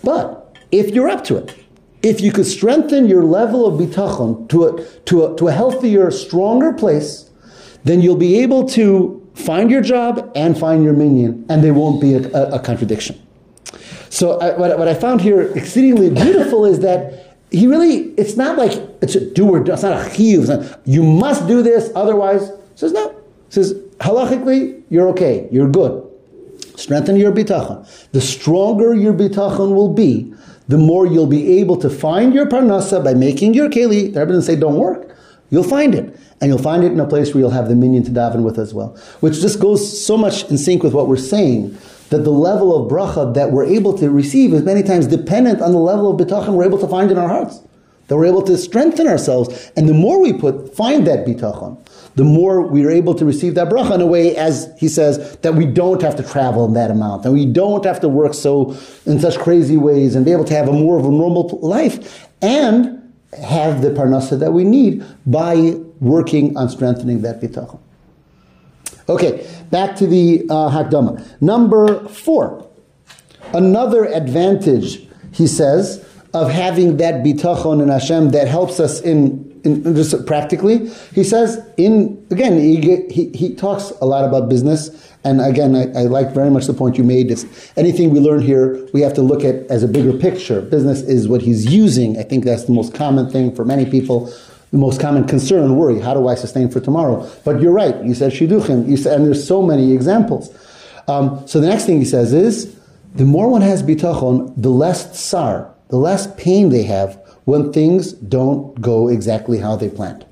[0.03, 1.55] But if you're up to it,
[2.03, 6.11] if you could strengthen your level of bitachon to a, to a, to a healthier,
[6.11, 7.29] stronger place,
[7.83, 12.01] then you'll be able to find your job and find your minyan, and there won't
[12.01, 13.21] be a, a, a contradiction.
[14.11, 18.57] So I, what, what I found here exceedingly beautiful is that he really, it's not
[18.57, 20.79] like it's a do or do, it's not a chiyuv.
[20.85, 22.49] You must do this, otherwise.
[22.49, 23.15] He says no.
[23.49, 26.05] Says halachically, you're okay, you're good.
[26.75, 27.87] Strengthen your bitachon.
[28.11, 30.33] The stronger your bitachon will be,
[30.67, 34.13] the more you'll be able to find your parnasa by making your keli.
[34.13, 35.15] The Rebbe didn't say don't work.
[35.49, 36.17] You'll find it.
[36.41, 38.59] And you'll find it in a place where you'll have the minyan to daven with
[38.59, 38.97] as well.
[39.21, 41.77] Which just goes so much in sync with what we're saying,
[42.11, 45.71] that the level of bracha that we're able to receive is many times dependent on
[45.71, 47.61] the level of bitachon we're able to find in our hearts.
[48.07, 49.71] That we're able to strengthen ourselves.
[49.77, 51.77] And the more we put, find that bitachon,
[52.15, 55.37] the more we are able to receive that bracha in a way, as he says,
[55.37, 58.33] that we don't have to travel in that amount, and we don't have to work
[58.33, 61.47] so in such crazy ways, and be able to have a more of a normal
[61.61, 67.79] life, and have the parnasa that we need by working on strengthening that bitachon.
[69.11, 71.41] Okay, back to the uh, Hakdama.
[71.41, 72.65] Number four,
[73.53, 79.95] another advantage, he says, of having that bitachon in Hashem that helps us in, in
[79.95, 80.87] just practically.
[81.13, 85.09] He says, in again, he, he, he talks a lot about business.
[85.25, 87.31] And again, I, I like very much the point you made.
[87.31, 87.45] Is
[87.75, 90.61] anything we learn here, we have to look at as a bigger picture.
[90.61, 92.17] Business is what he's using.
[92.17, 94.33] I think that's the most common thing for many people
[94.71, 95.99] the most common concern and worry.
[95.99, 97.29] How do I sustain for tomorrow?
[97.43, 98.03] But you're right.
[98.03, 98.87] You said shiduchim.
[98.87, 100.49] You said, and there's so many examples.
[101.07, 102.77] Um, so the next thing he says is
[103.15, 108.13] the more one has bitachon, the less tsar, the less pain they have when things
[108.13, 110.25] don't go exactly how they planned.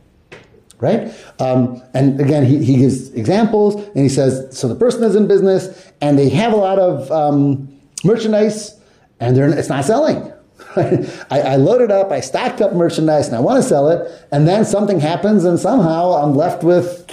[0.79, 1.13] Right?
[1.39, 5.27] Um, and again, he, he gives examples and he says, so the person is in
[5.27, 7.67] business and they have a lot of um,
[8.05, 8.79] merchandise
[9.19, 10.31] and it's not selling.
[10.75, 14.47] I, I loaded up, I stacked up merchandise and I want to sell it, and
[14.47, 17.09] then something happens and somehow I'm left with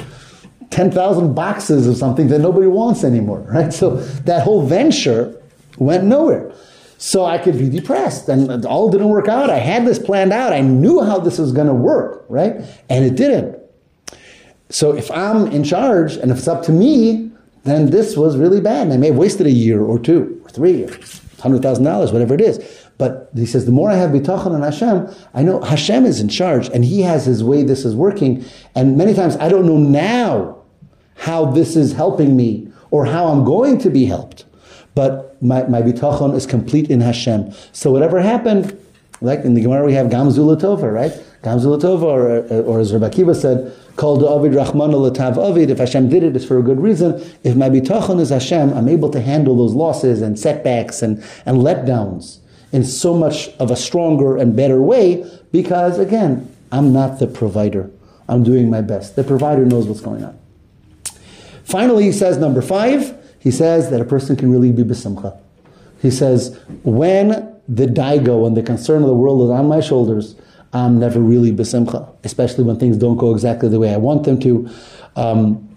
[0.71, 3.73] 10,000 boxes of something that nobody wants anymore, right?
[3.73, 5.41] So that whole venture
[5.79, 6.53] went nowhere.
[6.99, 9.51] So I could be depressed and it all didn't work out.
[9.51, 10.53] I had this planned out.
[10.53, 12.57] I knew how this was going to work, right?
[12.89, 13.59] And it didn't.
[14.71, 17.31] So if I'm in charge and if it's up to me,
[17.65, 18.85] then this was really bad.
[18.85, 22.41] And I may have wasted a year or two or three or $100,000, whatever it
[22.41, 22.86] is.
[22.99, 26.29] But he says, the more I have bitachon on Hashem, I know Hashem is in
[26.29, 28.45] charge and He has His way this is working.
[28.75, 30.63] And many times I don't know now
[31.17, 34.47] how this is helping me or how I'm going to be helped.
[34.95, 37.53] But my, my bitachon is complete in Hashem.
[37.73, 38.79] So whatever happened,
[39.21, 41.13] like in the Gemara we have Gam zu l'tova, right?
[41.43, 45.69] Gam zu l'tova, or, uh, or as Rabbi Akiva said, called Avid Rachmana Latav.
[45.69, 47.15] If Hashem did it, it's for a good reason.
[47.45, 51.59] If my bitachon is Hashem, I'm able to handle those losses and setbacks and, and
[51.59, 52.41] letdowns
[52.73, 57.91] in so much of a stronger and better way because, again, I'm not the provider.
[58.29, 59.17] I'm doing my best.
[59.17, 60.39] The provider knows what's going on.
[61.65, 65.39] Finally, he says, number five, he says that a person can really be besimcha.
[66.03, 67.29] He says, when
[67.69, 70.37] the daigo and the concern of the world is on my shoulders,
[70.73, 74.39] I'm never really besimcha, especially when things don't go exactly the way I want them
[74.41, 74.69] to.
[75.17, 75.69] Um,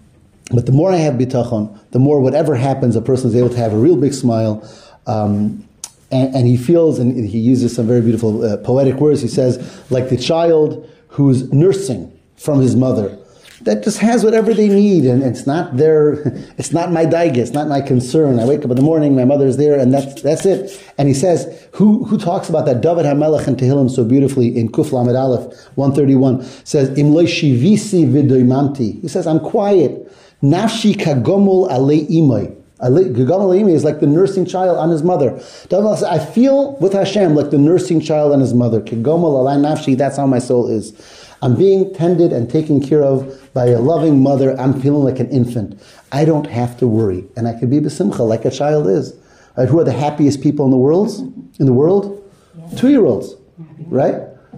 [0.52, 3.56] but the more I have bitachon, the more whatever happens, a person is able to
[3.56, 4.68] have a real big smile.
[5.06, 5.66] Um,
[6.10, 9.20] and, and, he feels, and he uses some very beautiful uh, poetic words.
[9.20, 13.16] He says, like the child who's nursing from his mother,
[13.62, 16.14] that just has whatever they need, and it's not their,
[16.58, 18.38] it's not my daige, it's not my concern.
[18.38, 20.82] I wake up in the morning, my mother's there, and that's that's it.
[20.96, 22.80] And he says, who who talks about that?
[22.80, 27.26] David Hamelech and Tehillim so beautifully in Kuf Lamed Aleph one thirty one says, Imloy
[27.26, 29.00] shivisi vidoimanti.
[29.02, 30.10] He says, I'm quiet.
[30.42, 32.59] Nafshi kagomul alei imoy.
[32.82, 35.34] Gagal is like the nursing child on his mother.
[35.72, 38.80] I feel with Hashem like the nursing child on his mother.
[38.80, 40.92] Kigomala nafshi, that's how my soul is.
[41.42, 44.58] I'm being tended and taken care of by a loving mother.
[44.60, 45.80] I'm feeling like an infant.
[46.12, 47.24] I don't have to worry.
[47.36, 49.14] And I can be besimcha like a child is.
[49.56, 49.68] Right?
[49.68, 51.10] Who are the happiest people in the world?
[51.58, 52.22] In the world?
[52.76, 53.34] Two-year-olds.
[53.86, 54.16] Right?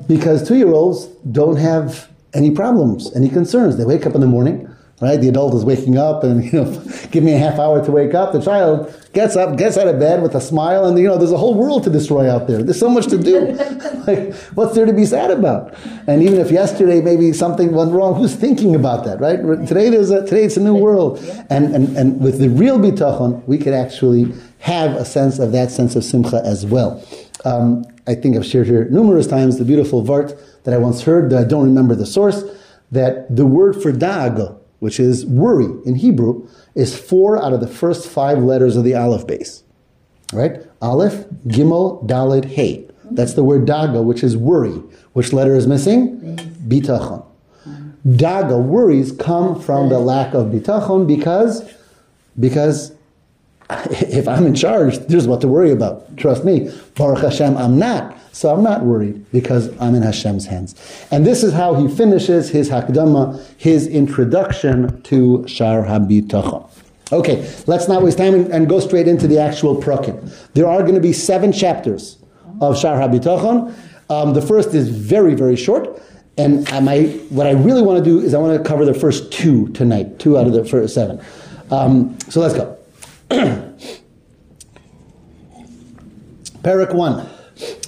[0.08, 3.76] Because two-year-olds don't have any problems, any concerns.
[3.76, 4.68] They wake up in the morning
[5.02, 5.20] right?
[5.20, 8.14] The adult is waking up and, you know, give me a half hour to wake
[8.14, 8.32] up.
[8.32, 11.32] The child gets up, gets out of bed with a smile, and, you know, there's
[11.32, 12.62] a whole world to destroy out there.
[12.62, 13.52] There's so much to do.
[14.06, 15.74] like, what's there to be sad about?
[16.06, 19.38] And even if yesterday maybe something went wrong, who's thinking about that, right?
[19.66, 21.18] Today there's a, today it's a new world.
[21.50, 25.70] And, and, and with the real bitachon, we could actually have a sense of that
[25.70, 27.04] sense of simcha as well.
[27.44, 31.30] Um, I think I've shared here numerous times the beautiful vart that I once heard,
[31.30, 32.44] that I don't remember the source,
[32.90, 37.68] that the word for da'aga, which is worry in Hebrew, is four out of the
[37.68, 39.62] first five letters of the Aleph Beis.
[40.32, 40.60] Right?
[40.82, 42.88] Aleph, Gimel, Dalet, Hey.
[43.12, 44.82] That's the word daga, which is worry.
[45.12, 46.36] Which letter is missing?
[46.66, 47.24] Bitachon.
[48.04, 51.62] Daga, worries, come from the lack of bitachon because,
[52.40, 52.92] because
[53.90, 56.16] if I'm in charge, there's what to worry about.
[56.16, 56.70] Trust me.
[56.94, 58.18] Baruch Hashem, I'm not.
[58.32, 60.74] So I'm not worried because I'm in Hashem's hands.
[61.10, 66.68] And this is how he finishes his Hakdama, his introduction to Shar HaBitachon.
[67.12, 70.32] Okay, let's not waste time and, go straight into the actual prakim.
[70.54, 72.16] There are going to be seven chapters
[72.62, 73.74] of Shar HaBitachon.
[74.08, 76.00] Um, the first is very, very short.
[76.38, 79.30] And my, what I really want to do is I want to cover the first
[79.30, 81.22] two tonight, two out of the first seven.
[81.70, 82.78] Um, so let's go.
[86.62, 87.26] Perek 1.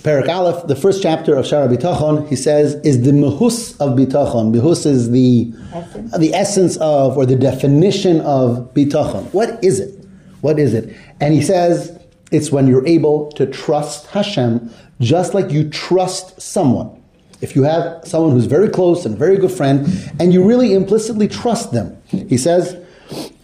[0.02, 4.54] Perek Aleph, the first chapter of Shara Bitachon, he says, is the mehus of Bitachon.
[4.54, 6.18] Mehus is the essence.
[6.18, 9.30] the essence of, or the definition of Bitachon.
[9.35, 9.94] What is it?
[10.40, 10.96] What is it?
[11.20, 11.98] And he says,
[12.30, 17.02] it's when you're able to trust Hashem just like you trust someone.
[17.42, 19.87] If you have someone who's very close and very good friend,
[20.18, 22.78] and you really implicitly trust them, he says,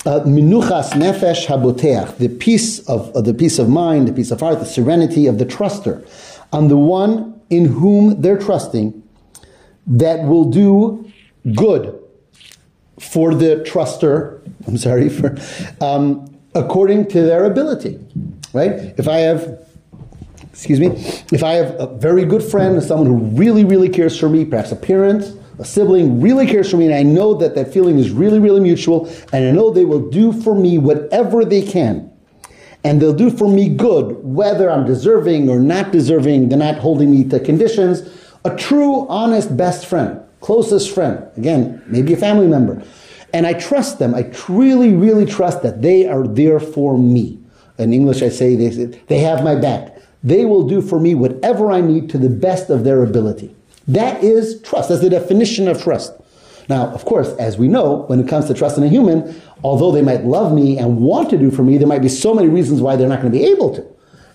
[0.05, 4.59] minuchas nefesh haboteach, the peace of, of the peace of mind, the peace of heart,
[4.59, 6.07] the serenity of the truster
[6.53, 9.03] on the one in whom they're trusting
[9.87, 11.11] that will do
[11.55, 11.99] good
[12.99, 15.37] for the truster, I'm sorry, for
[15.81, 17.99] um, according to their ability.
[18.53, 18.95] Right?
[18.99, 19.67] If I have
[20.53, 20.89] excuse me,
[21.33, 24.73] if I have a very good friend, someone who really, really cares for me, perhaps
[24.73, 28.11] a parent, a sibling really cares for me, and I know that that feeling is
[28.11, 32.11] really, really mutual, and I know they will do for me whatever they can.
[32.83, 36.49] and they'll do for me good, whether I'm deserving or not deserving.
[36.49, 38.03] They're not holding me to conditions.
[38.45, 41.27] A true, honest best friend, closest friend.
[41.37, 42.83] Again, maybe a family member.
[43.35, 44.15] And I trust them.
[44.15, 47.39] I really, really trust that they are there for me.
[47.79, 49.97] In English, I say they, they have my back.
[50.25, 53.55] They will do for me whatever I need to the best of their ability.
[53.93, 54.89] That is trust.
[54.89, 56.13] That's the definition of trust.
[56.69, 59.91] Now, of course, as we know, when it comes to trust in a human, although
[59.91, 62.49] they might love me and want to do for me, there might be so many
[62.49, 63.85] reasons why they're not going to be able to.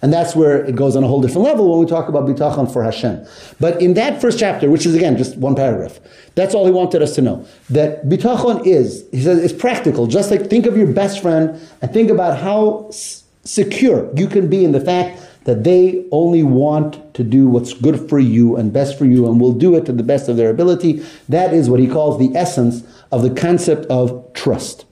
[0.02, 2.72] And that's where it goes on a whole different level when we talk about bitachon
[2.72, 3.26] for Hashem.
[3.62, 6.00] But in that first chapter, which is again just one paragraph,
[6.36, 7.46] that's all he wanted us to know.
[7.70, 10.06] That bitachon is, he says, it's practical.
[10.06, 14.50] Just like think of your best friend and think about how s- secure you can
[14.50, 18.73] be in the fact that they only want to do what's good for you and
[18.73, 21.03] best for you and will do it to the best of their ability.
[21.29, 24.86] That is what he calls the essence of the concept of trust.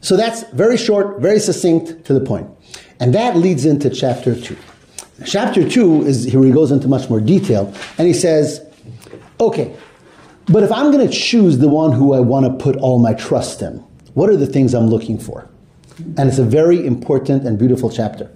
[0.00, 2.48] So that's very short, very succinct to the point.
[3.00, 4.56] And that leads into chapter 2.
[5.24, 8.64] Chapter 2 is here he goes into much more detail and he says,
[9.40, 9.74] okay,
[10.46, 13.14] but if I'm going to choose the one who I want to put all my
[13.14, 13.78] trust in,
[14.14, 15.48] what are the things I'm looking for?
[16.16, 18.30] And it's a very important and beautiful chapter.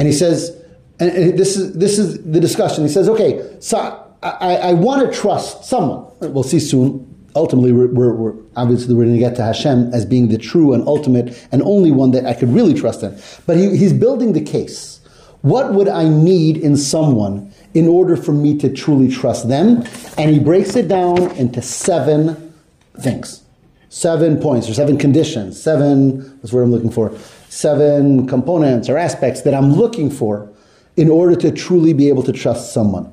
[0.00, 0.56] And he says,
[0.98, 2.84] and this is this is the discussion.
[2.84, 3.76] He says, okay, so
[4.22, 6.10] I, I want to trust someone.
[6.20, 7.06] We'll see soon.
[7.36, 10.72] Ultimately, we're, we're, we're obviously we're going to get to Hashem as being the true
[10.72, 13.14] and ultimate and only one that I could really trust in.
[13.46, 15.00] But he, he's building the case.
[15.42, 19.84] What would I need in someone in order for me to truly trust them?
[20.16, 22.54] And he breaks it down into seven
[22.98, 23.44] things
[23.90, 27.12] seven points or seven conditions, seven, that's what I'm looking for,
[27.50, 30.48] seven components or aspects that I'm looking for
[30.96, 33.12] in order to truly be able to trust someone.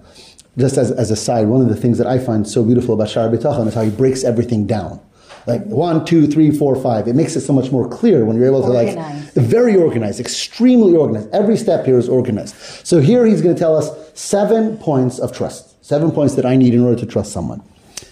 [0.58, 3.10] Just as, as a side, one of the things that I find so beautiful about
[3.10, 5.00] Shaar Habitachon is how he breaks everything down.
[5.48, 7.08] Like one, two, three, four, five.
[7.08, 8.98] It makes it so much more clear when you're able to like,
[9.34, 11.30] very organized, extremely organized.
[11.32, 12.56] Every step here is organized.
[12.86, 16.58] So here he's going to tell us seven points of trust, seven points that I
[16.58, 17.64] need in order to trust someone.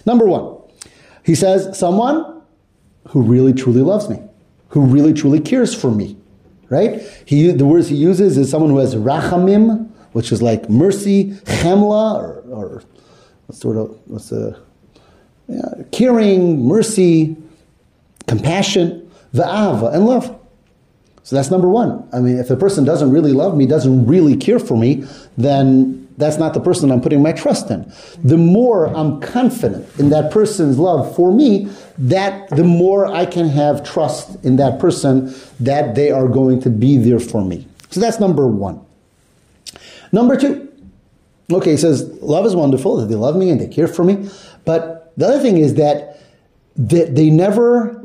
[0.06, 0.56] Number one,
[1.24, 2.42] he says, someone
[3.08, 4.18] who really truly loves me,
[4.76, 6.14] who really truly cares for me,
[6.68, 7.00] right?
[7.24, 11.30] He, the words he uses is someone who has rachamim, which is like mercy,
[11.62, 12.82] chemla, or, or
[13.46, 14.60] what's the word, what's the,
[15.48, 17.38] yeah, caring, mercy,
[18.26, 20.38] compassion, v'ahava, and love.
[21.22, 22.06] So that's number one.
[22.12, 25.06] I mean, if the person doesn't really love me, doesn't really care for me,
[25.38, 27.92] then that's not the person I'm putting my trust in.
[28.24, 33.48] The more I'm confident in that person's love for me, that the more I can
[33.48, 37.66] have trust in that person that they are going to be there for me.
[37.90, 38.84] So that's number one.
[40.12, 40.72] Number two,
[41.52, 44.28] okay, he says, love is wonderful, that they love me and they care for me.
[44.64, 46.20] But the other thing is that,
[46.76, 48.02] that they never,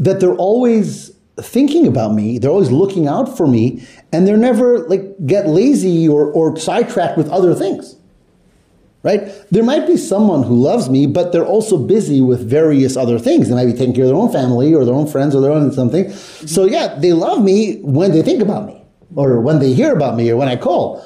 [0.00, 4.80] that they're always thinking about me, they're always looking out for me, and they're never
[4.88, 7.96] like get lazy or, or sidetracked with other things.
[9.04, 9.32] Right?
[9.50, 13.48] There might be someone who loves me, but they're also busy with various other things.
[13.48, 15.52] They might be taking care of their own family or their own friends or their
[15.52, 16.06] own something.
[16.06, 16.46] Mm-hmm.
[16.46, 18.82] So yeah, they love me when they think about me
[19.14, 21.04] or when they hear about me or when I call.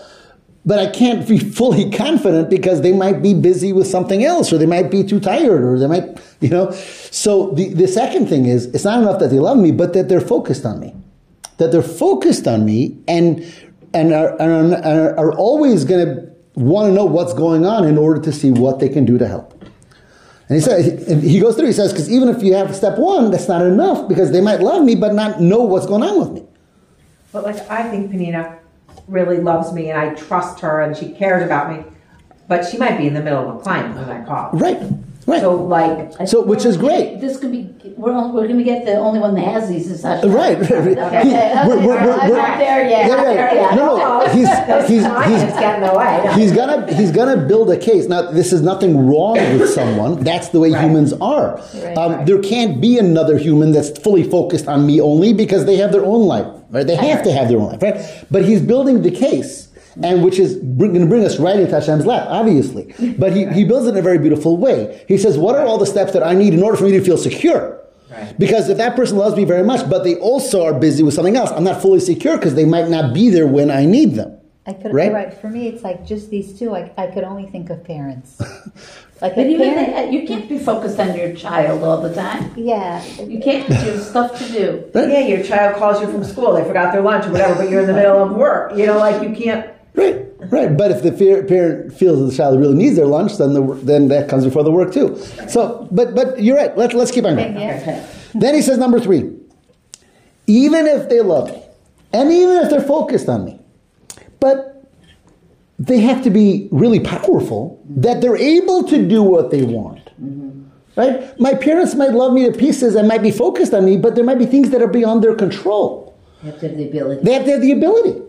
[0.64, 4.58] But I can't be fully confident because they might be busy with something else or
[4.58, 6.70] they might be too tired or they might, you know.
[7.10, 10.08] So the, the second thing is it's not enough that they love me, but that
[10.08, 10.94] they're focused on me.
[11.58, 13.44] That they're focused on me and
[13.94, 17.98] and are, are, are, are always going to want to know what's going on in
[17.98, 19.52] order to see what they can do to help.
[20.48, 22.98] And he says, and he goes through, he says, because even if you have step
[22.98, 26.18] one, that's not enough because they might love me but not know what's going on
[26.18, 26.44] with me.
[27.32, 28.58] But like, I think Panina
[29.08, 31.84] really loves me and I trust her and she cares about me.
[32.48, 34.50] But she might be in the middle of a client when I call.
[34.52, 34.82] Right,
[35.26, 35.40] right.
[35.40, 37.20] So like, So, which is great.
[37.20, 40.02] This could be, we're, on- we're gonna get the only one that has these is
[40.02, 40.30] Hashem.
[40.32, 40.98] Right, right, right.
[40.98, 43.06] Okay, He- okay, we're- we're- we're- I'm we're- not there yet.
[43.08, 43.24] Yeah, right.
[43.36, 43.74] there yet.
[43.74, 44.48] No, no, he's,
[44.88, 45.02] he's, he's,
[45.58, 48.08] get in the he's gonna he's gonna build a case.
[48.08, 50.22] Now, this is nothing wrong with someone.
[50.24, 50.82] That's the way Right.
[50.84, 51.60] humans are.
[51.74, 51.96] Right.
[51.96, 55.92] Um, there can't be another human that's fully focused on me only because they have
[55.92, 56.46] their own life.
[56.70, 56.86] Right?
[56.86, 57.82] They have to have their own life.
[57.82, 58.24] Right?
[58.30, 59.68] But he's building the case.
[60.02, 62.94] And which is going to bring us right into Hashem's lap, obviously.
[63.18, 65.04] But he, he builds it in a very beautiful way.
[65.08, 67.04] He says, What are all the steps that I need in order for me to
[67.04, 67.78] feel secure?
[68.10, 68.38] Right.
[68.38, 71.36] Because if that person loves me very much, but they also are busy with something
[71.36, 74.38] else, I'm not fully secure because they might not be there when I need them.
[74.66, 75.12] I could, Right?
[75.12, 75.34] right?
[75.34, 76.74] For me, it's like just these two.
[76.74, 78.40] I, I could only think of parents.
[79.22, 82.52] Like But even parent, that, you can't be focused on your child all the time.
[82.56, 83.00] yeah.
[83.22, 84.90] You can't, there's stuff to do.
[84.96, 87.82] yeah, your child calls you from school, they forgot their lunch or whatever, but you're
[87.82, 88.76] in the middle of work.
[88.76, 89.71] You know, like you can't.
[89.94, 90.76] Right, right.
[90.76, 91.12] But if the
[91.46, 94.64] parent feels that the child really needs their lunch, then the, then that comes before
[94.64, 95.16] the work too.
[95.48, 96.76] So, but but you're right.
[96.76, 97.56] Let, let's keep on going.
[97.56, 98.06] Yeah.
[98.34, 99.38] Then he says number three.
[100.46, 101.62] Even if they love me,
[102.12, 103.60] and even if they're focused on me.
[104.40, 104.90] But
[105.78, 110.04] they have to be really powerful that they're able to do what they want.
[110.20, 110.62] Mm-hmm.
[110.96, 111.38] Right?
[111.40, 114.24] My parents might love me to pieces and might be focused on me, but there
[114.24, 116.18] might be things that are beyond their control.
[116.42, 117.22] You have to have the ability.
[117.22, 118.22] They have to have the ability.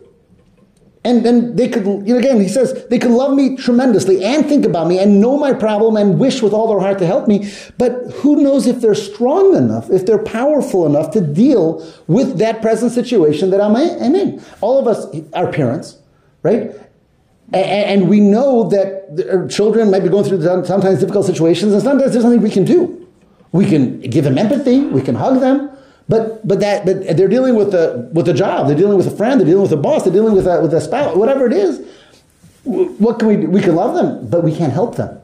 [1.06, 4.46] And then they could, you know, again, he says, they could love me tremendously and
[4.46, 7.28] think about me and know my problem and wish with all their heart to help
[7.28, 7.52] me.
[7.78, 7.92] But
[8.22, 12.94] who knows if they're strong enough, if they're powerful enough to deal with that present
[12.94, 14.42] situation that I'm in.
[14.62, 15.98] All of us are parents,
[16.42, 16.72] right?
[17.52, 21.84] And we know that the- uh, children might be going through sometimes difficult situations, and
[21.84, 23.06] sometimes there's nothing we can do.
[23.52, 25.70] We can give them empathy, we can hug them,
[26.10, 29.16] but but that but they're dealing with a with a job, they're dealing with a
[29.16, 31.54] friend, they're dealing with a boss, they're dealing with a with a spouse, whatever it
[31.54, 31.86] is.
[32.64, 33.50] What can we do?
[33.50, 35.20] We can love them, but we can't help them.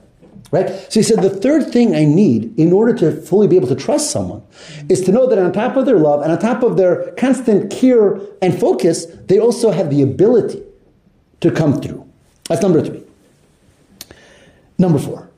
[0.52, 0.68] Right?
[0.92, 3.76] So he said the third thing I need in order to fully be able to
[3.76, 4.42] trust someone
[4.90, 7.72] is to know that on top of their love and on top of their constant
[7.72, 10.64] care and focus, they also have the ability
[11.42, 12.04] to come through.
[12.46, 13.04] That's number three.
[14.80, 15.30] Number four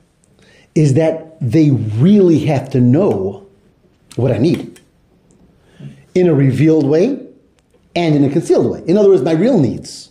[0.74, 3.46] is that they really have to know
[4.16, 4.71] what I need
[6.14, 7.26] in a revealed way
[7.94, 8.82] and in a concealed way.
[8.86, 10.10] In other words, my real needs.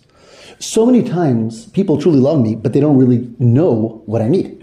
[0.60, 4.58] So many times people truly love me, but they don't really know what I need.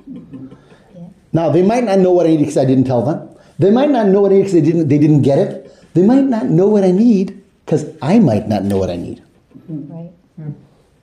[1.32, 3.28] Now, they might not know what I need because I didn't tell them.
[3.58, 5.76] They might not know what I need because they didn't, they didn't get it.
[5.94, 9.22] They might not know what I need because I might not know what I need.
[9.70, 9.92] Mm-hmm.
[9.92, 10.12] Right.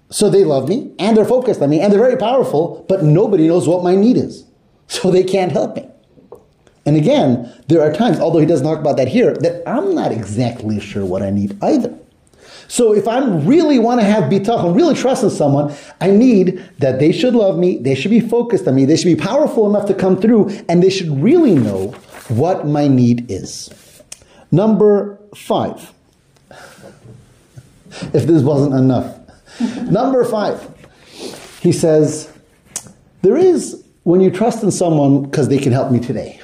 [0.10, 0.94] So they love me
[6.86, 10.12] and again, there are times, although he doesn't talk about that here, that I'm not
[10.12, 11.98] exactly sure what I need either.
[12.68, 17.00] So if I really want to have bitachon, really trust in someone, I need that
[17.00, 19.88] they should love me, they should be focused on me, they should be powerful enough
[19.88, 21.90] to come through, and they should really know
[22.28, 23.70] what my need is.
[24.52, 25.92] Number five.
[28.14, 29.18] If this wasn't enough.
[29.90, 30.70] Number five.
[31.62, 32.30] He says,
[33.22, 36.42] there is when you trust in someone because they can help me today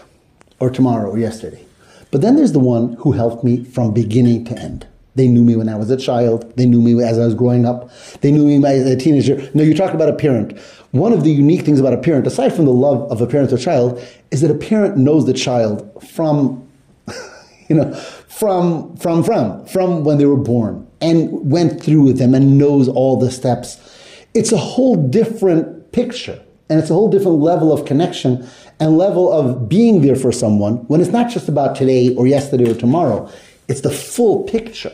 [0.62, 1.66] or tomorrow or yesterday.
[2.12, 4.88] But then there's the one who helped me from beginning to end.
[5.16, 6.55] They knew me when I was a child.
[6.55, 7.89] They knew me as I was growing up.
[8.22, 9.49] They knew me as a teenager.
[9.53, 10.57] Now, you talk about a parent.
[10.91, 13.51] One of the unique things about a parent, aside from the love of a parent
[13.51, 16.66] or child, is that a parent knows the child from,
[17.70, 22.34] you know, from, from, from, from when they were born and went through with them
[22.34, 23.78] and knows all the steps.
[24.34, 26.41] It's a whole different picture
[26.72, 28.47] and it's a whole different level of connection
[28.80, 32.72] and level of being there for someone when it's not just about today or yesterday
[32.72, 33.30] or tomorrow.
[33.67, 34.93] It's the full picture.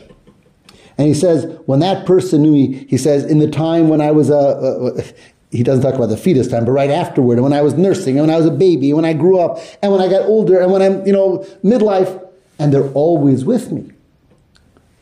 [0.98, 4.10] And he says, when that person knew me, he says, in the time when I
[4.10, 5.02] was a, a
[5.50, 8.18] he doesn't talk about the fetus time, but right afterward, and when I was nursing,
[8.18, 10.22] and when I was a baby, and when I grew up, and when I got
[10.22, 13.92] older, and when I'm, you know, midlife, and they're always with me.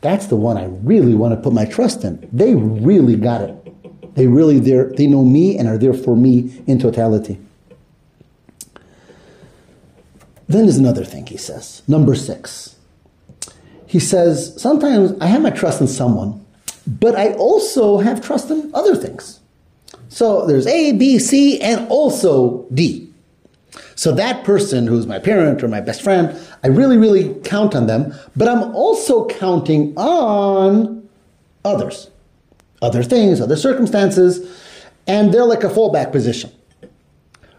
[0.01, 2.29] That's the one I really want to put my trust in.
[2.31, 3.56] They really got it.
[4.17, 4.85] They really there.
[4.85, 7.37] They know me and are there for me in totality.
[10.47, 11.83] Then there's another thing he says.
[11.87, 12.75] Number six.
[13.85, 16.43] He says, sometimes I have my trust in someone,
[16.87, 19.39] but I also have trust in other things.
[20.09, 23.07] So there's A, B, C, and also D.
[23.95, 27.85] So that person who's my parent or my best friend, I really, really count on
[27.85, 31.07] them, but I'm also counting on
[31.63, 32.09] others,
[32.81, 34.63] other things, other circumstances,
[35.07, 36.51] and they're like a fallback position.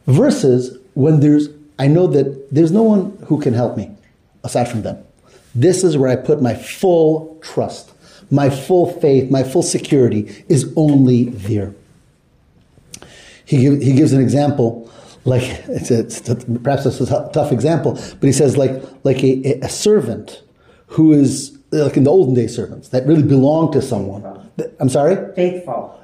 [0.07, 1.49] Versus when there's,
[1.79, 3.91] I know that there's no one who can help me
[4.45, 5.05] aside from them.
[5.55, 7.93] This is where I put my full trust,
[8.31, 11.75] my full faith, my full security is only there.
[13.45, 14.91] He, he gives an example,
[15.25, 19.23] like it's, a, it's a, perhaps it's a tough, example, but he says like like
[19.25, 20.43] a, a servant
[20.89, 24.23] who is like in the olden day servants that really belong to someone.
[24.81, 25.17] I'm sorry.
[25.35, 25.95] Faithful.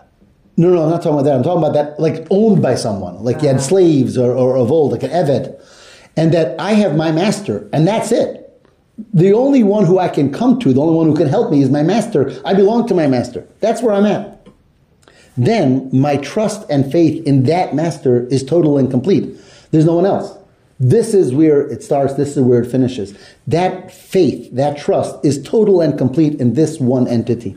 [0.56, 1.34] No, no, I'm not talking about that.
[1.34, 3.66] I'm talking about that like owned by someone, like you had uh-huh.
[3.66, 5.60] slaves or, or of old, like an eved,
[6.16, 8.40] and that I have my master, and that's it.
[9.12, 11.62] The only one who I can come to, the only one who can help me
[11.62, 12.40] is my master.
[12.44, 13.44] I belong to my master.
[13.58, 14.34] That's where I'm at
[15.36, 19.36] then my trust and faith in that master is total and complete.
[19.70, 20.36] There's no one else.
[20.78, 23.16] This is where it starts, this is where it finishes.
[23.46, 27.56] That faith, that trust is total and complete in this one entity.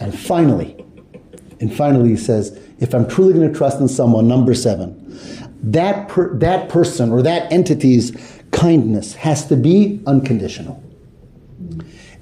[0.00, 0.84] And finally,
[1.60, 5.02] and finally he says, if I'm truly going to trust in someone, number seven,
[5.62, 8.12] that, per, that person or that entity's
[8.52, 10.82] kindness has to be unconditional.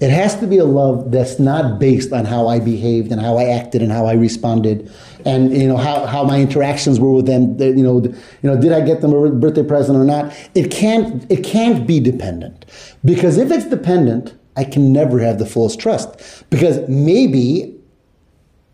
[0.01, 3.39] It has to be a love that's not based on how I behaved and how
[3.39, 4.93] I acted and how I responded,
[5.25, 7.59] and you know how, how my interactions were with them.
[7.61, 10.35] You know, you know, did I get them a birthday present or not?
[10.55, 12.67] It can't it can't be dependent
[13.05, 17.77] because if it's dependent, I can never have the fullest trust because maybe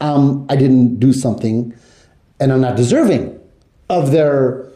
[0.00, 1.74] um, I didn't do something
[2.38, 3.38] and I'm not deserving
[3.88, 4.70] of their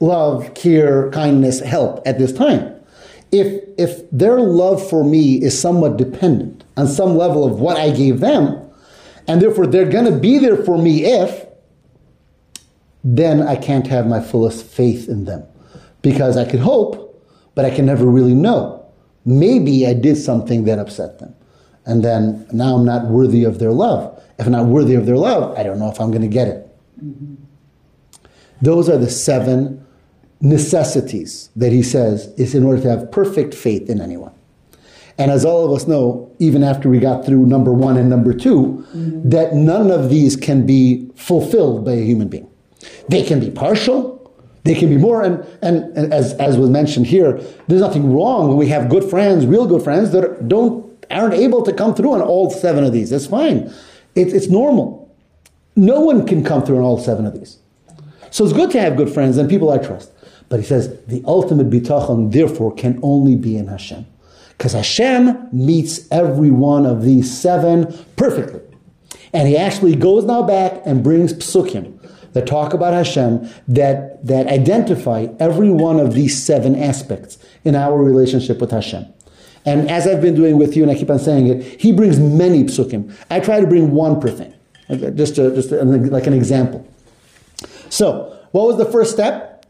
[0.00, 2.74] love, care, kindness, help at this time.
[3.30, 7.90] If, if their love for me is somewhat dependent on some level of what I
[7.90, 8.64] gave them,
[9.26, 11.46] and therefore they're going to be there for me if,
[13.04, 15.44] then I can't have my fullest faith in them.
[16.00, 17.22] Because I could hope,
[17.54, 18.77] but I can never really know.
[19.28, 21.34] Maybe I did something that upset them.
[21.84, 24.22] And then now I'm not worthy of their love.
[24.38, 26.48] If I'm not worthy of their love, I don't know if I'm going to get
[26.48, 26.66] it.
[27.04, 27.34] Mm-hmm.
[28.62, 29.84] Those are the seven
[30.40, 34.32] necessities that he says is in order to have perfect faith in anyone.
[35.18, 38.32] And as all of us know, even after we got through number one and number
[38.32, 39.28] 2 mm-hmm.
[39.28, 42.48] that none of these can be fulfilled by a human being.
[43.08, 44.17] They can be partial,
[44.64, 48.48] they can be more, and, and, and as, as was mentioned here, there's nothing wrong
[48.48, 52.12] when we have good friends, real good friends, that don't aren't able to come through
[52.12, 53.10] on all seven of these.
[53.10, 53.72] That's fine.
[54.14, 55.14] It, it's normal.
[55.74, 57.58] No one can come through on all seven of these.
[58.30, 60.12] So it's good to have good friends and people I trust.
[60.48, 64.06] But he says the ultimate bitachon, therefore, can only be in Hashem.
[64.56, 67.86] Because Hashem meets every one of these seven
[68.16, 68.60] perfectly.
[69.32, 71.97] And he actually goes now back and brings psukim
[72.38, 78.00] that talk about Hashem that, that identify every one of these seven aspects in our
[78.00, 79.06] relationship with Hashem.
[79.66, 82.20] And as I've been doing with you, and I keep on saying it, he brings
[82.20, 83.12] many psukim.
[83.28, 84.54] I try to bring one per thing,
[85.16, 86.86] just, to, just to, like an example.
[87.90, 89.66] So, what was the first step?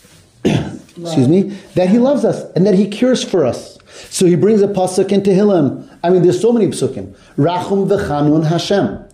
[0.44, 1.42] Excuse me.
[1.74, 3.78] That he loves us and that he cares for us.
[4.08, 5.98] So he brings a pasuk into Tehillim.
[6.02, 7.14] I mean, there's so many psukim.
[7.36, 9.05] Rachum v'chanun Hashem.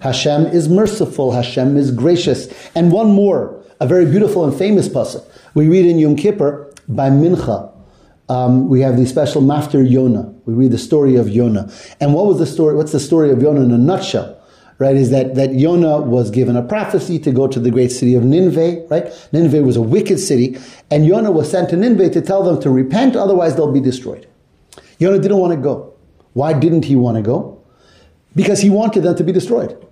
[0.00, 1.32] Hashem is merciful.
[1.32, 2.52] Hashem is gracious.
[2.74, 5.24] And one more, a very beautiful and famous pasuk.
[5.54, 7.72] We read in Yom Kippur by Mincha.
[8.28, 10.34] Um, we have the special Maftir Yonah.
[10.44, 11.72] We read the story of Yonah.
[12.00, 12.74] And what was the story?
[12.74, 14.34] What's the story of Yonah in a nutshell?
[14.80, 18.14] Right, is that, that Yonah was given a prophecy to go to the great city
[18.14, 19.28] of Nineveh, right?
[19.32, 20.56] Nineveh was a wicked city,
[20.88, 24.28] and Yonah was sent to Nineveh to tell them to repent, otherwise they'll be destroyed.
[25.00, 25.94] Yonah didn't want to go.
[26.34, 27.60] Why didn't he want to go?
[28.36, 29.84] Because he wanted them to be destroyed.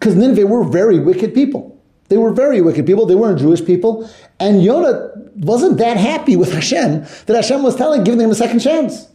[0.00, 1.78] Because Nineveh were very wicked people.
[2.08, 3.04] They were very wicked people.
[3.04, 4.10] They weren't Jewish people.
[4.40, 8.60] And Yonah wasn't that happy with Hashem that Hashem was telling, giving him a second
[8.60, 9.06] chance.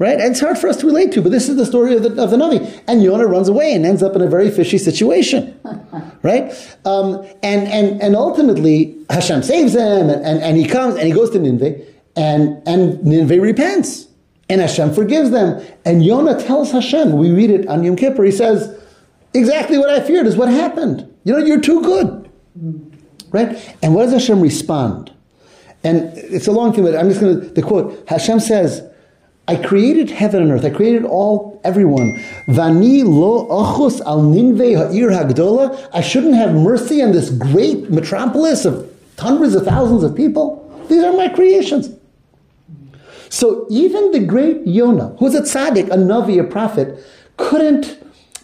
[0.00, 0.20] Right?
[0.20, 2.22] And it's hard for us to relate to, but this is the story of the,
[2.22, 2.82] of the Navi.
[2.86, 5.58] And Yonah runs away and ends up in a very fishy situation.
[6.22, 6.52] right?
[6.84, 11.12] Um, and, and, and ultimately, Hashem saves him, and, and, and he comes and he
[11.12, 14.06] goes to Nineveh, and, and Nineveh repents.
[14.48, 15.64] And Hashem forgives them.
[15.84, 18.77] And Yonah tells Hashem, we read it on Yom Kippur, he says,
[19.34, 21.12] exactly what I feared is what happened.
[21.24, 22.30] You know, you're too good.
[23.30, 23.76] Right?
[23.82, 25.12] And what does Hashem respond?
[25.84, 28.82] And it's a long thing, but I'm just going to, the quote, Hashem says,
[29.46, 30.64] I created heaven and earth.
[30.64, 32.18] I created all, everyone.
[32.48, 35.88] Vani lo ochus al ha'ir hagdola.
[35.92, 40.64] I shouldn't have mercy on this great metropolis of hundreds of thousands of people.
[40.88, 41.90] These are my creations.
[43.30, 46.98] So even the great Yonah, who's a tzaddik, a navi, a prophet,
[47.36, 47.98] couldn't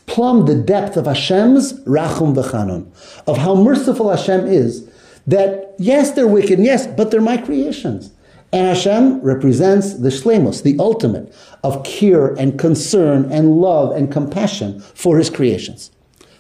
[0.07, 2.86] plumb the depth of Hashem's rachum v'chanun,
[3.26, 4.88] of how merciful Hashem is.
[5.26, 8.11] That yes, they're wicked, yes, but they're my creations.
[8.52, 11.34] And Hashem represents the shlemos, the ultimate
[11.64, 15.90] of care and concern and love and compassion for his creations.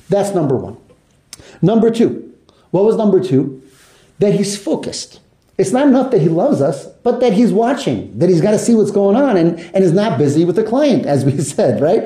[0.08, 0.76] That's number one.
[1.60, 2.32] Number two,
[2.70, 3.62] what was number two?
[4.20, 5.20] That he's focused.
[5.56, 8.58] It's not enough that he loves us, but that he's watching, that he's got to
[8.58, 11.80] see what's going on and, and is not busy with the client, as we said,
[11.80, 12.04] right?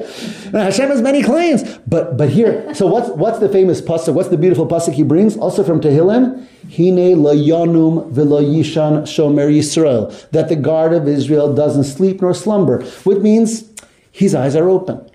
[0.53, 4.13] Now, Hashem has many clients, but but here, so what's what's the famous pasuk?
[4.13, 5.37] What's the beautiful pasuk he brings?
[5.39, 11.55] Also from Tehillim, Hine la yanum v'lo yishan shomer Yisrael, that the guard of Israel
[11.55, 13.73] doesn't sleep nor slumber, which means
[14.13, 15.09] his eyes are open.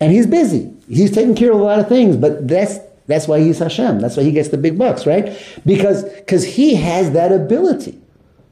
[0.00, 0.74] And he's busy.
[0.88, 2.78] He's taking care of a lot of things, but that's
[3.12, 4.00] that's why he's Hashem.
[4.00, 5.38] That's why he gets the big bucks, right?
[5.66, 8.00] Because because he has that ability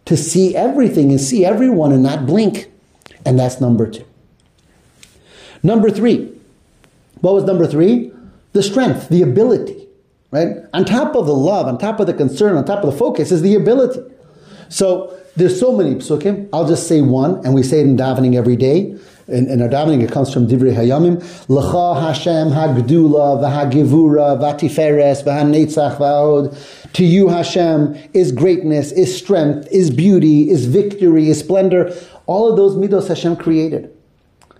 [0.04, 2.70] to see everything and see everyone and not blink.
[3.24, 4.04] And that's number two.
[5.62, 6.32] Number three.
[7.20, 8.12] What was number three?
[8.52, 9.86] The strength, the ability,
[10.30, 10.56] right?
[10.72, 13.30] On top of the love, on top of the concern, on top of the focus
[13.30, 14.00] is the ability.
[14.68, 16.48] So there's so many psukim.
[16.52, 18.98] I'll just say one, and we say it in davening every day
[19.30, 21.20] in, in our davening, it comes from Divrei Hayamim.
[21.48, 26.92] L'cha Hashem hagdula v'hagivura v'atiferes v'hanetzach v'aod.
[26.92, 31.94] To you, Hashem, is greatness, is strength, is beauty, is victory, is splendor.
[32.26, 33.94] All of those midos Hashem created.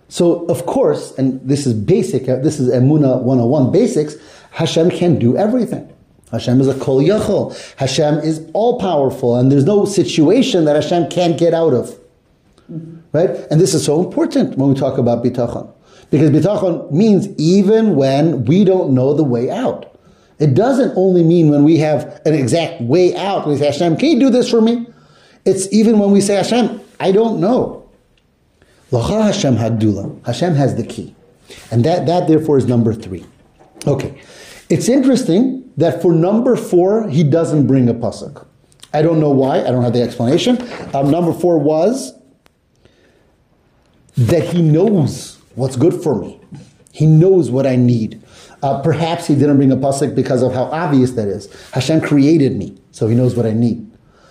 [0.07, 4.15] So, of course, and this is basic, uh, this is Emuna 101 basics,
[4.51, 5.87] Hashem can do everything.
[6.31, 7.55] Hashem is a kol yachol.
[7.77, 11.97] Hashem is all powerful, and there's no situation that Hashem can't get out of.
[13.13, 13.29] Right?
[13.51, 15.71] And this is so important when we talk about bitachon.
[16.09, 19.87] Because bitachon means even when we don't know the way out.
[20.39, 23.47] It doesn't only mean when we have an exact way out.
[23.47, 24.87] We say, Hashem, can you do this for me?
[25.45, 27.89] It's even when we say, Hashem, I don't know.
[28.91, 30.25] Lacha Hashem Hagdula.
[30.25, 31.15] Hashem has the key.
[31.69, 33.25] And that, that therefore is number three.
[33.85, 34.19] Okay.
[34.69, 38.45] It's interesting that for number four, he doesn't bring a pasuk.
[38.93, 39.59] I don't know why.
[39.59, 40.57] I don't have the explanation.
[40.93, 42.13] Um, number four was
[44.17, 46.39] that he knows what's good for me.
[46.91, 48.21] He knows what I need.
[48.61, 51.51] Uh, perhaps he didn't bring a pasuk because of how obvious that is.
[51.71, 53.89] Hashem created me, so he knows what I need.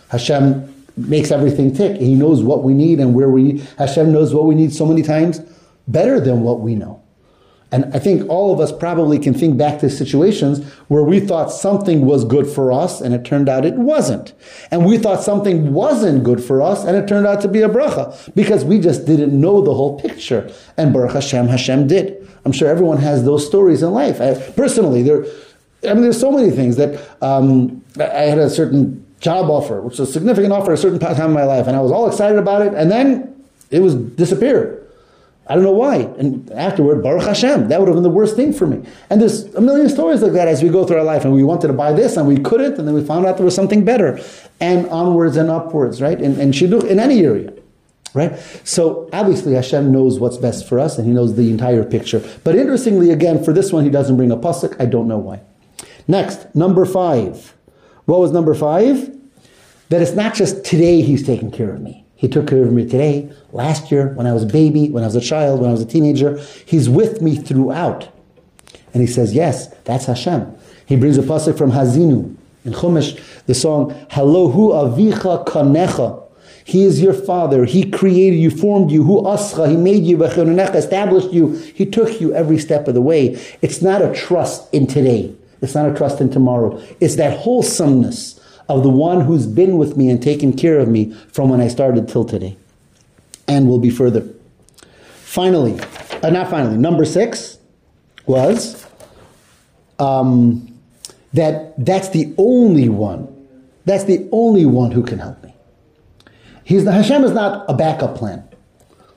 [0.09, 0.67] Hashem
[0.97, 1.97] makes everything tick.
[1.97, 3.59] He knows what we need and where we.
[3.79, 5.41] Hashem knows what we need so many times
[5.89, 7.00] better than what we know.
[7.73, 11.53] And I think all of us probably can think back to situations where we thought
[11.53, 14.33] something was good for us and it turned out it wasn't.
[14.73, 17.69] And we thought something wasn't good for us and it turned out to be a
[17.69, 20.53] bracha because we just didn't know the whole picture.
[20.77, 22.29] And Baruch Hashem, Hashem did.
[22.45, 24.21] I'm sure everyone has those stories in life.
[24.21, 25.25] I, personally, there,
[25.89, 29.99] I mean, there's so many things that um, I had a certain job offer, which
[29.99, 32.09] was a significant offer at a certain time in my life, and I was all
[32.09, 34.80] excited about it, and then it was disappeared.
[35.47, 35.97] I don't know why.
[35.97, 38.87] And afterward, Baruch Hashem, that would have been the worst thing for me.
[39.09, 41.43] And there's a million stories like that as we go through our life, and we
[41.43, 43.85] wanted to buy this and we couldn't, and then we found out there was something
[43.85, 44.21] better,
[44.61, 46.21] and onwards and upwards, right?
[46.21, 47.53] And, and shidduch in any area.
[48.13, 48.39] Right?
[48.65, 52.21] So obviously Hashem knows what's best for us and He knows the entire picture.
[52.43, 54.81] But interestingly, again, for this one, He doesn't bring a pasuk.
[54.81, 55.41] I don't know why.
[56.09, 57.55] Next, number five.
[58.07, 59.17] What was number five?
[59.91, 62.05] That it's not just today He's taking care of me.
[62.21, 65.07] He took care of me today, last year, when I was a baby, when I
[65.07, 66.39] was a child, when I was a teenager.
[66.67, 68.11] He's with me throughout.
[68.93, 70.55] And he says, yes, that's Hashem.
[70.85, 76.23] He brings a pasuk from Haazinu in Chumash, the song, Halo hu avicha kanecha.
[76.67, 77.65] He is your father.
[77.65, 79.03] He created you, formed you.
[79.03, 79.71] Hu ascha.
[79.71, 80.23] He made you.
[80.23, 81.55] Established you.
[81.75, 83.41] He took you every step of the way.
[83.63, 85.35] It's not a trust in today.
[85.63, 86.79] It's not a trust in tomorrow.
[87.01, 88.39] It's that wholesomeness
[88.71, 91.69] of the one who's been with me and taken care of me from when I
[91.69, 92.57] started till today.
[93.49, 94.29] And will be further.
[95.23, 95.81] Finally,
[96.23, 97.59] uh, not finally, number six
[98.27, 98.87] was
[99.99, 100.79] um,
[101.33, 103.27] that that's the only one,
[103.85, 105.55] that's the only one who can help me.
[106.65, 108.49] He's the, Hashem is not a backup plan.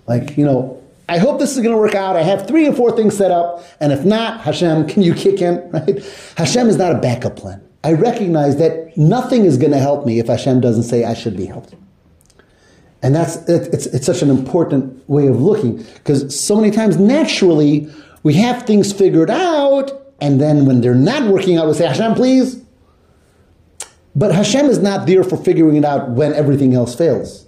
[0.08, 2.16] Like, you know, I hope this is going to work out.
[2.16, 5.42] I have three or four things set up, and if not, Hashem, can you kick
[5.42, 5.58] in?
[5.72, 6.04] Right?
[6.38, 7.62] Hashem is not a backup plan.
[7.84, 11.36] I recognize that nothing is going to help me if Hashem doesn't say I should
[11.36, 11.76] be helped.
[13.02, 17.90] And that's it's, it's such an important way of looking because so many times naturally
[18.24, 22.16] we have things figured out, and then when they're not working out, we say Hashem,
[22.16, 22.64] please.
[24.16, 27.46] But Hashem is not there for figuring it out when everything else fails.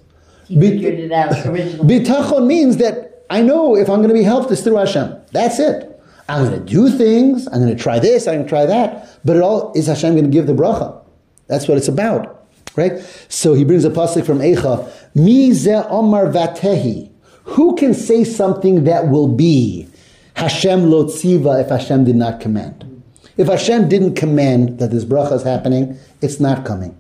[0.48, 2.00] He figured it out originally.
[2.00, 5.16] Bitachon means that I know if I'm going to be helped, it's through Hashem.
[5.32, 5.95] That's it.
[6.28, 7.48] I'm going to do things.
[7.48, 8.28] I'm going to try this.
[8.28, 9.20] I'm going to try that.
[9.24, 11.02] But it all is Hashem going to give the bracha.
[11.48, 13.00] That's what it's about, right?
[13.30, 14.92] So he brings a pasuk from Eicha.
[15.14, 17.12] Mi ze omar vatehi.
[17.44, 19.88] Who can say something that will be?
[20.36, 23.04] Hashem lo tziva if Hashem did not command.
[23.38, 26.98] If Hashem didn't command that this bracha is happening, it's not coming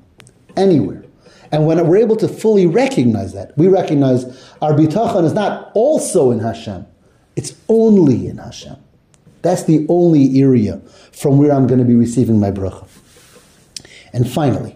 [0.55, 1.03] anywhere.
[1.51, 4.25] And when we're able to fully recognize that, we recognize
[4.61, 6.85] our bitachon is not also in Hashem,
[7.35, 8.77] it's only in Hashem.
[9.45, 10.79] That's the only area
[11.11, 12.87] from where I'm going to be receiving my bracha.
[14.11, 14.75] And finally,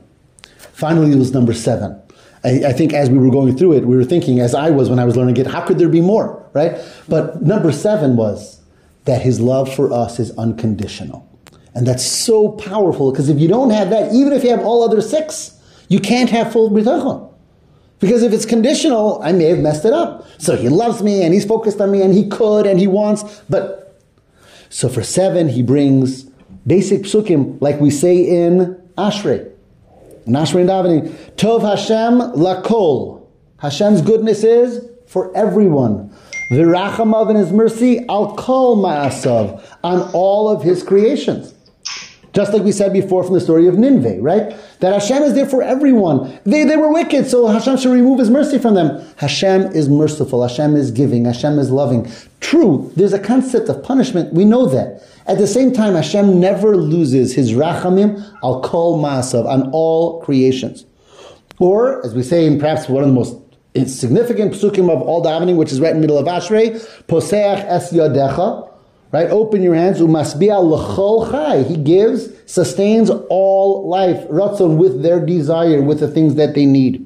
[0.74, 2.00] finally, it was number seven.
[2.44, 4.88] I, I, think as we were going through it, we were thinking, as I was
[4.88, 6.78] when I was learning it, how could there be more, right?
[7.08, 8.62] But number seven was
[9.06, 11.28] that his love for us is unconditional.
[11.74, 14.84] And that's so powerful because if you don't have that, even if you have all
[14.84, 17.34] other six, you can't have full bitachon.
[18.00, 20.28] Because if it's conditional, I may have messed it up.
[20.38, 23.42] So he loves me and he's focused on me and he could and he wants,
[23.50, 23.89] but
[24.70, 26.24] so for seven, he brings
[26.66, 29.52] basic psukim, like we say in Ashrei.
[30.26, 33.26] In Ashrei and davening, Tov Hashem lakol.
[33.58, 36.16] Hashem's goodness is for everyone.
[36.52, 41.54] Virachamav in His mercy, al kol ma'asav, on all of His creations.
[42.34, 44.56] Just like we said before from the story of Nineveh, right?
[44.82, 46.40] That Hashem is there for everyone.
[46.44, 49.04] They, they were wicked, so Hashem should remove His mercy from them.
[49.18, 50.48] Hashem is merciful.
[50.48, 51.26] Hashem is giving.
[51.26, 52.10] Hashem is loving.
[52.40, 54.34] True, there's a concept of punishment.
[54.34, 55.04] We know that.
[55.26, 60.86] At the same time, Hashem never loses His rachamim al kol maasav on all creations.
[61.58, 63.36] Or, as we say in perhaps one of the most
[63.88, 66.74] significant psukim of all davening, which is right in the middle of Ashrei,
[67.08, 68.69] poseach es yadecha,
[69.12, 69.30] Right?
[69.30, 70.00] Open your hands.
[70.00, 71.64] Umasbia l'chol chai.
[71.64, 74.28] He gives, sustains all life.
[74.28, 77.06] Ratzon with their desire, with the things that they need.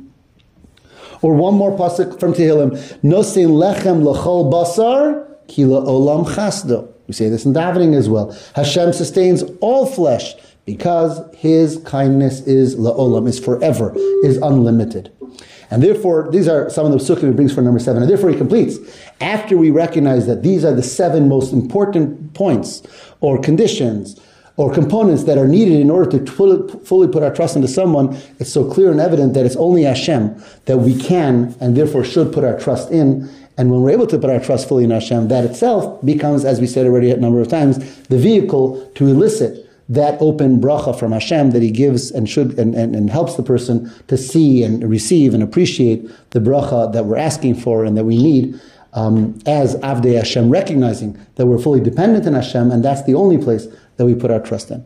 [1.21, 6.89] Or one more pasuk from Tehillim, Nosein lechem lechol basar, ki l'olam chasdo.
[7.07, 8.37] We say this in davening as well.
[8.55, 10.35] Hashem sustains all flesh
[10.65, 13.93] because His kindness is laolam, is forever,
[14.23, 15.11] is unlimited.
[15.73, 18.03] And therefore, these are some of the psukim he brings for number seven.
[18.03, 18.77] And therefore, he completes.
[19.19, 22.83] After we recognize that these are the seven most important points
[23.21, 24.19] or conditions
[24.55, 28.15] or components that are needed in order to fully, fully put our trust into someone,
[28.37, 32.31] it's so clear and evident that it's only Hashem that we can and therefore should
[32.31, 33.27] put our trust in.
[33.57, 36.61] And when we're able to put our trust fully in Hashem, that itself becomes, as
[36.61, 41.11] we said already a number of times, the vehicle to elicit that open bracha from
[41.11, 44.89] Hashem that He gives and should and, and, and helps the person to see and
[44.89, 48.59] receive and appreciate the bracha that we're asking for and that we need.
[48.93, 53.39] Um, as Avdei Hashem, recognizing that we're fully dependent on Hashem, and that's the only
[53.39, 53.67] place
[53.97, 54.85] that we put our trust in.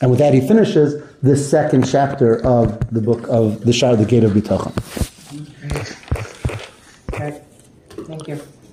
[0.00, 3.98] And with that, he finishes this second chapter of the book of the Shah, of
[3.98, 4.72] the Gate of Bitachon.